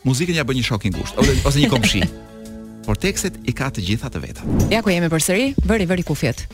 [0.07, 2.05] Muzikën ja bën një shokin gusht ose, ose një komshi.
[2.89, 4.47] por tekstet i ka të gjitha të veta.
[4.73, 6.47] Ja ku jemi përsëri, bëri vëri kufjet.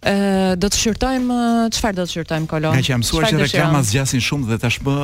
[0.00, 1.36] Ë do të shqyrtojmë
[1.76, 2.74] çfarë do të shqyrtojmë kolon?
[2.74, 4.94] Nga që jam mësuar që reklamat zgjasin shumë dhe tashmë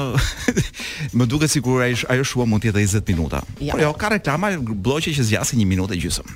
[1.21, 3.43] më duket sikur ajo ajo shua mund të jetë 20 minuta.
[3.63, 3.77] Ja.
[3.77, 6.35] Por jo, ka reklama bloqe që zgjasin 1 minutë gjysmë.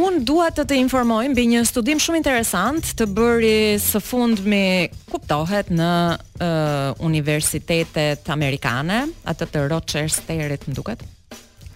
[0.00, 4.64] Un dua të të informoj mbi një studim shumë interesant të bëri së fundmi
[5.12, 11.04] kuptohet në uh, universitetet amerikane, atë të Rochester-it, më duket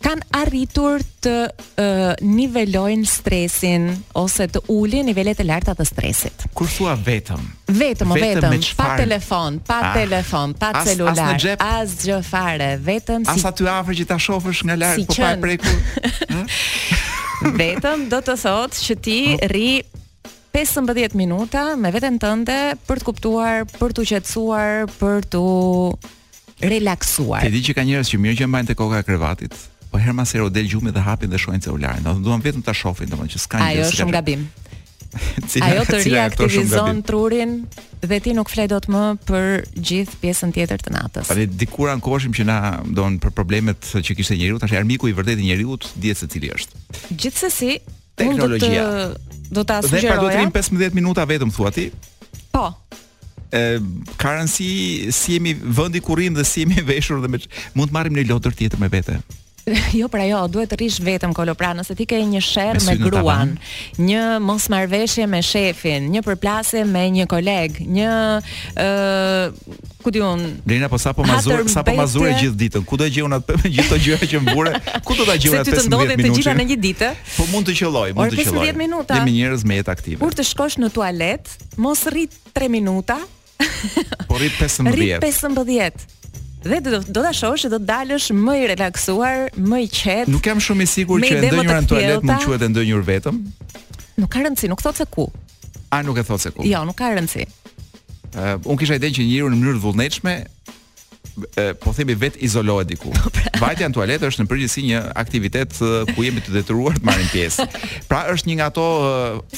[0.00, 3.86] kanë arritur të uh, nivelojnë stresin
[4.16, 6.46] ose të ulin nivelet e larta të stresit.
[6.56, 7.40] Kur thua vetëm?
[7.70, 13.26] Vetëm, vetëm, vetëm pa telefon, pa ah, telefon, pa as, celular, as gjë fare, vetëm
[13.28, 15.80] si Asa ty afër që ta shohësh nga larg, si po pa prekur.
[16.36, 17.48] Ëh?
[17.56, 19.14] vetëm do të thotë që ti
[19.48, 19.68] rri
[20.52, 22.56] 15 minuta me veten tënde
[22.88, 25.42] për të kuptuar, për të qetësuar, për të
[26.74, 27.44] relaksuar.
[27.46, 29.56] Ti di që ka njerëz që mirë që mbajnë te koka e krevatit,
[29.90, 32.04] po herma pas here del gjumi dhe hapin dhe shohin celularin.
[32.04, 33.78] Do të vetëm ta shohin, domethënë që s'ka gjë.
[33.78, 34.46] Ajo është gabim.
[35.50, 36.00] Cila, Ajo të
[36.46, 37.54] ri trurin
[38.06, 39.46] dhe ti nuk flet dot më për
[39.88, 41.32] gjithë pjesën tjetër të natës.
[41.32, 42.58] Pra dikur ankoheshim që na
[42.94, 46.52] don për problemet që kishte njeriu, tash armiku i vërtetë i njeriu diet se cili
[46.54, 46.84] është.
[47.10, 47.80] Gjithsesi,
[48.22, 48.86] teknologjia
[49.50, 50.06] do ta sugjeroj.
[50.06, 51.88] Dhe pra do të rim 15 minuta vetëm thua ti?
[52.54, 52.68] Po.
[53.50, 53.82] Ë,
[54.14, 57.42] ka rëndsi si jemi vendi ku rrim dhe si jemi veshur dhe me,
[57.74, 59.18] mund të marrim një lotër tjetër me vete.
[59.98, 62.94] Jo, pra jo, duhet të rish vetëm kolo, pra nëse ti ke një shërë me,
[62.94, 63.54] me gruan,
[64.00, 68.10] një mos marveshje me shefin, një përplasje me një koleg, një,
[68.72, 70.50] uh, ku di unë...
[70.70, 73.36] Lina, po sa po mazur, sa po mazur e gjithë ditën, ku do të gjion
[73.40, 74.74] atë gjithë të që mbure,
[75.06, 75.80] ku do të gjion atë 15 minuta?
[75.80, 77.10] Se të ndodhe të gjitha në një ditë?
[77.36, 78.46] Po mund të qëlloj, mund të qëlloj.
[78.46, 79.18] Orë 15 minuta.
[79.20, 80.22] Jemi njërës me jetë aktive.
[80.24, 83.20] Kur të shkosh në tualet, mos rrit 3 minuta,
[84.24, 84.88] Po rrit 15.
[84.94, 86.08] Rrit 15.
[86.64, 90.32] Dhe do do ta shohësh, do të dalësh më i relaksuar, më i qetë.
[90.34, 93.38] Nuk jam shumë i sigurt që ndonjëra në tualet mund të quhet ndonjëur vetëm.
[94.20, 95.24] Nuk ka rëndësi, nuk thotë se ku.
[95.96, 96.66] A nuk e thotë se ku?
[96.68, 97.46] Jo, nuk ka rëndsi.
[98.30, 100.36] Uh, unë kisha ide që njëri në mënyrë të vullnetshme
[101.80, 103.12] po themi vet izolohet diku.
[103.36, 103.52] Pra.
[103.66, 105.78] Vajtja në tualet është në përgjithësi një aktivitet
[106.14, 107.66] ku jemi të detyruar të marrim pjesë.
[108.10, 108.84] Pra është një nga ato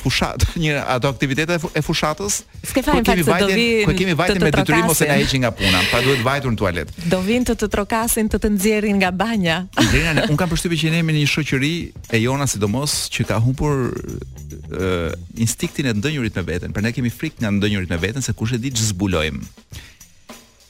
[0.03, 2.41] fushat, një ato aktivitete e fushatës.
[2.69, 6.21] Ku kemi vajtje, ku kemi vajtje me detyrim ose na heqin nga puna, pra duhet
[6.23, 6.93] të vajtur në tualet.
[7.13, 9.59] Do vinë të të trokasin, të të nxjerrin nga banja.
[9.79, 11.73] Ndërna un kam përshtypjen që ne jemi në një shoqëri
[12.17, 15.09] e jona sidomos që ka humbur uh,
[15.41, 18.57] instiktin e ndënjurit me veten, pra ne kemi frikë nga ndënjurit me veten se kush
[18.57, 19.91] e di ç'zbulojmë.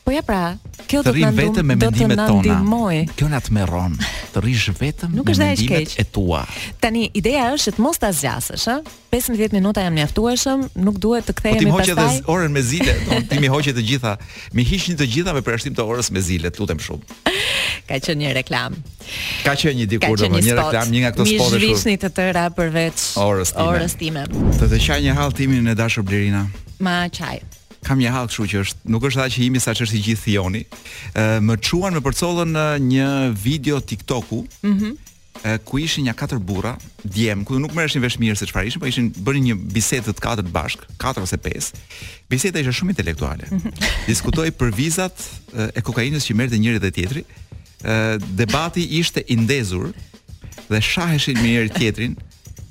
[0.03, 0.57] Po ja pra,
[0.91, 2.57] kjo do të na vetëm me mendimet tona.
[3.15, 3.95] Kjo na tmerron.
[4.35, 6.41] Të rish vetëm me mendimet e tua.
[6.83, 8.91] Tani ideja është që të mos ta zgjasësh, ëh.
[9.13, 11.71] 15 minuta jam mjaftueshëm, nuk duhet të kthehemi pastaj.
[11.71, 12.97] Po ti hoqe të orën me zile,
[13.31, 14.17] ti mi hoqe të gjitha.
[14.59, 17.23] Mi hiqni të gjitha me përshtim të orës me zile, lutem shumë.
[17.87, 18.81] Ka qenë një reklam.
[19.47, 21.55] Ka qenë një dikur domun, një, një reklam, një nga ato spotë.
[21.55, 23.55] Mi zhvishni të tëra përveç orës
[24.03, 24.27] time.
[24.27, 26.47] Orës Të të qaj një hall timin e dashur Blerina.
[26.83, 27.45] Ma çaj
[27.87, 30.25] kam një hall kështu që është nuk është ajo që jemi saqë është i gjithë
[30.27, 30.61] thioni.
[31.19, 32.57] Ë uh, më çuan me përcollën
[32.87, 33.09] një
[33.45, 34.43] video TikToku.
[34.61, 34.71] Mhm.
[34.85, 35.01] Mm
[35.43, 36.75] Uh, ku ishin ja katër burra,
[37.09, 40.23] djem, ku nuk merreshin vesh mirë se çfarë ishin, po ishin bënë një bisedë të
[40.23, 41.79] katërt bashk, katër ose pesë.
[42.31, 43.49] Biseda ishte shumë intelektuale.
[43.49, 43.91] Mm -hmm.
[44.13, 45.25] Diskutoi për vizat
[45.57, 47.25] uh, e kokainës që merrte njëri dhe tjetri.
[47.25, 49.89] Ë uh, debati ishte i ndezur
[50.71, 52.13] dhe shaheshin me njëri tjetrin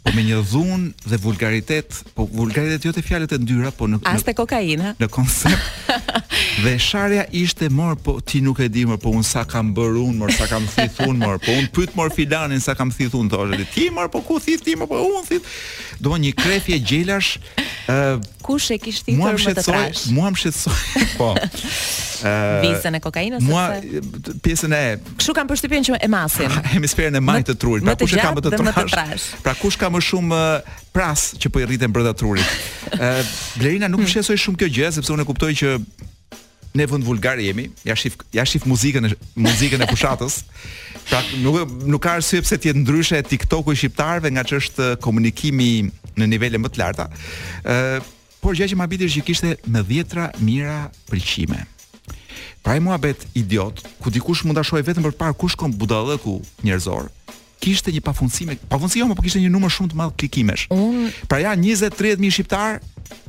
[0.03, 4.01] po me një dhunë dhe vulgaritet, po vulgaritet jo te fjalët e ndyra, po në
[4.15, 4.95] As te kokaina.
[4.95, 5.69] Në, në koncept.
[6.59, 9.95] Dhe sharja ishte mor po ti nuk e di mor, po un sa kam bër
[10.01, 13.63] un, mor sa kam thithun mor, po un pyet mor filanin sa kam thithun ti.
[13.73, 15.47] Ti mor po ku thith ti mor po un thith.
[16.01, 17.37] Do një krefje gjelash
[17.87, 20.07] ë uh, Kush e kishte thitur më të trash?
[20.17, 21.01] Mua më shqetësoi.
[21.19, 21.27] Po.
[21.37, 22.31] Ë
[22.63, 23.67] Vizën e kokainës Mua
[24.41, 24.79] pjesën e
[25.13, 28.43] Kush kam përshtypjen që e masin Hemisferën e majtë të trurit pra, Më të gjatë
[28.49, 30.41] dhe më të trash Pra kush ka më shumë
[30.93, 32.49] pras që po i rritën brenda trurit
[32.97, 33.21] uh,
[33.61, 34.43] Blerina nuk më hmm.
[34.45, 35.75] shumë kjo gjë Sepse un e kuptoj që
[36.73, 40.41] ne vend vulgar jemi, ja shif ja shif muzikën muzikën e fushatës.
[41.09, 45.89] pra nuk nuk ka arsye pse të jetë ndryshe e TikTok-ut shqiptarëve nga ç'është komunikimi
[46.15, 47.07] në nivele më të larta.
[47.65, 48.09] ë uh,
[48.41, 51.59] por gjë që më habiti është që kishte me dhjetra mira pëlqime.
[52.61, 55.73] Pra i mua bet idiot, ku dikush mund ta shohë vetëm për parë kush kon
[55.73, 57.09] budallëku njerëzor
[57.61, 60.63] kishte një pafundësi me pafundësi jo, por kishte një numër shumë të madh klikimesh.
[61.29, 62.79] Pra ja 20-30 mijë shqiptar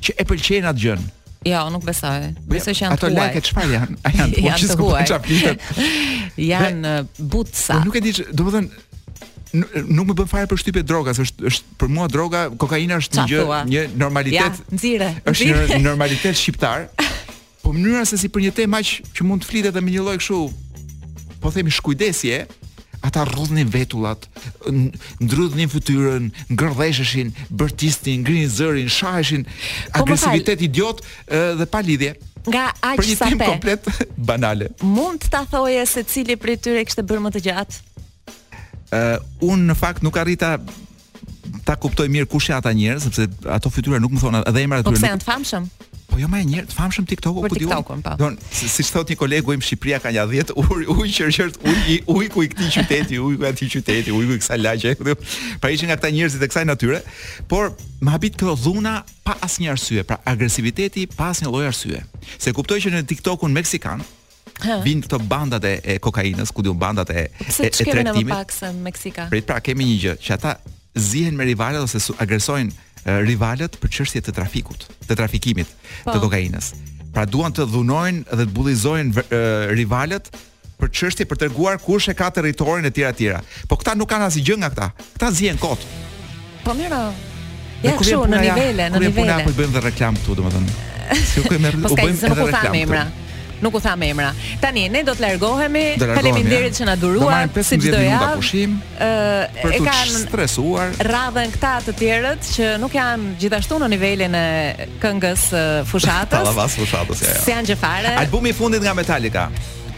[0.01, 1.01] që e pëlqejnë atë gjën.
[1.45, 2.31] Jo, ja, nuk besoj.
[2.47, 3.97] Besoj që janë Ato lekë çfarë janë?
[4.07, 5.03] A janë të huaj?
[5.11, 5.81] Janë të
[6.53, 7.81] Janë uh, butsa.
[7.83, 12.07] Nuk e di, domethënë nuk më bën fare për shtypet droga, është është për mua
[12.09, 14.61] droga, kokaina është një gjë, një normalitet.
[14.63, 15.11] Ja, nxire.
[15.35, 16.87] Është një normalitet shqiptar.
[17.65, 20.07] Po mënyra se si për një temë aq që mund të flitet edhe me një
[20.07, 20.41] lloj kështu,
[21.43, 22.45] po themi shkujdesje,
[23.03, 24.27] ata rrodhnin vetullat,
[25.23, 31.03] ndrydhnin fytyrën, ngërdhëshëshin, bërtisnin, ngrinin zërin, shaheshin po, agresivitet idiot
[31.59, 32.13] dhe pa lidhje
[32.51, 33.47] nga aq sa pe.
[33.47, 33.85] komplet
[34.31, 34.71] banale.
[34.83, 37.85] Mund ta thoje se cili prej tyre kishte bërë më të gjatë?
[38.93, 39.19] uh,
[39.51, 40.57] unë në fakt nuk arrita
[41.67, 44.83] ta kuptoj mirë kush janë ata njerëz, sepse ato fytyra nuk më thonë edhe emrat
[44.83, 45.03] e po tyre.
[45.03, 45.67] Po janë të famshëm?
[46.13, 47.71] Po jo më e njëjtë, famshëm TikTok apo diu.
[48.21, 52.27] Don, siç thotë një kolegu im Shqipëria ka nja 10 ujë uj qërqërt uj uj
[52.35, 54.93] ku i këtij qyteti, uj ku atij qyteti, uj ku kësaj lagje.
[55.63, 57.01] Pra ishin nga këta njerëz të kësaj natyre,
[57.51, 57.73] por
[58.05, 62.03] më habit kjo dhuna pa asnjë arsye, pra agresiviteti pa asnjë lloj arsye.
[62.37, 64.05] Se kuptoj që në TikTokun meksikan
[64.63, 64.77] Ha.
[64.85, 67.25] Vin këto bandat e, kokainës, ku diun bandat e e,
[67.67, 67.73] e tregtimit.
[67.75, 69.25] Pse kemi në më pak se Meksika?
[69.33, 70.53] Pra, pra kemi një gjë, që ata
[70.93, 75.87] zihen me rivalet ose agresojnë rivalet për çështje të trafikut, të trafikimit pa.
[76.05, 76.17] Po.
[76.17, 76.71] të kokainës.
[77.13, 79.27] Pra duan të dhunojnë dhe të bullizojnë
[79.77, 80.31] rivalet
[80.83, 83.41] për çështje për treguar kush e ka territorin e tira tira
[83.71, 84.89] Po këta nuk kanë asgjë nga këta.
[85.17, 85.85] Këta zihen kot.
[86.65, 87.11] Po mira.
[87.83, 89.37] Ja këtu në nivele, në nivele.
[89.43, 90.81] Ne po bëjmë dhe reklam këtu, domethënë.
[91.19, 93.13] Si ku e u bëjmë dhe reklam
[93.63, 94.31] nuk u thamë emra.
[94.63, 95.85] Tani ne do të largohemi.
[96.03, 97.51] Faleminderit që na duruan.
[97.67, 98.21] Si do ja?
[98.33, 100.91] Ëh, uh, e kanë stresuar.
[101.13, 105.47] Radhën këta të tjerët që nuk janë gjithashtu në nivelin e këngës
[105.91, 106.41] fushatës.
[106.43, 107.33] Alla vas fushatës ja.
[107.37, 107.43] ja.
[107.47, 108.17] Se janë gjëfare.
[108.25, 109.47] Albumi i fundit nga Metallica.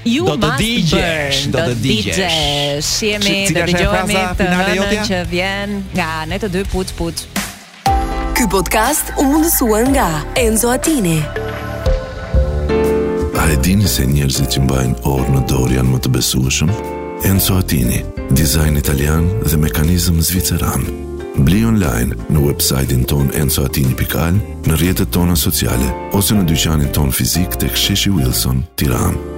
[0.05, 2.83] Ju do të digjesh, do të digjesh.
[2.85, 7.25] Shihemi dhe dëgjojmë të vërtetën që vjen nga ne të dy put put.
[8.35, 10.09] Ky podcast u mundësuar nga
[10.43, 11.23] Enzo Attini.
[13.45, 16.71] A e dini se njerëzit që mbajnë orë në dorë janë më të besueshëm?
[17.29, 17.99] Enzo Atini,
[18.33, 20.87] dizajn italian dhe mekanizm zviceran.
[21.45, 27.61] Bli online në website-in ton enzoatini.al, në rjetët tona sociale, ose në dyqanin ton fizik
[27.61, 29.34] të ksheshi Wilson, tiranë.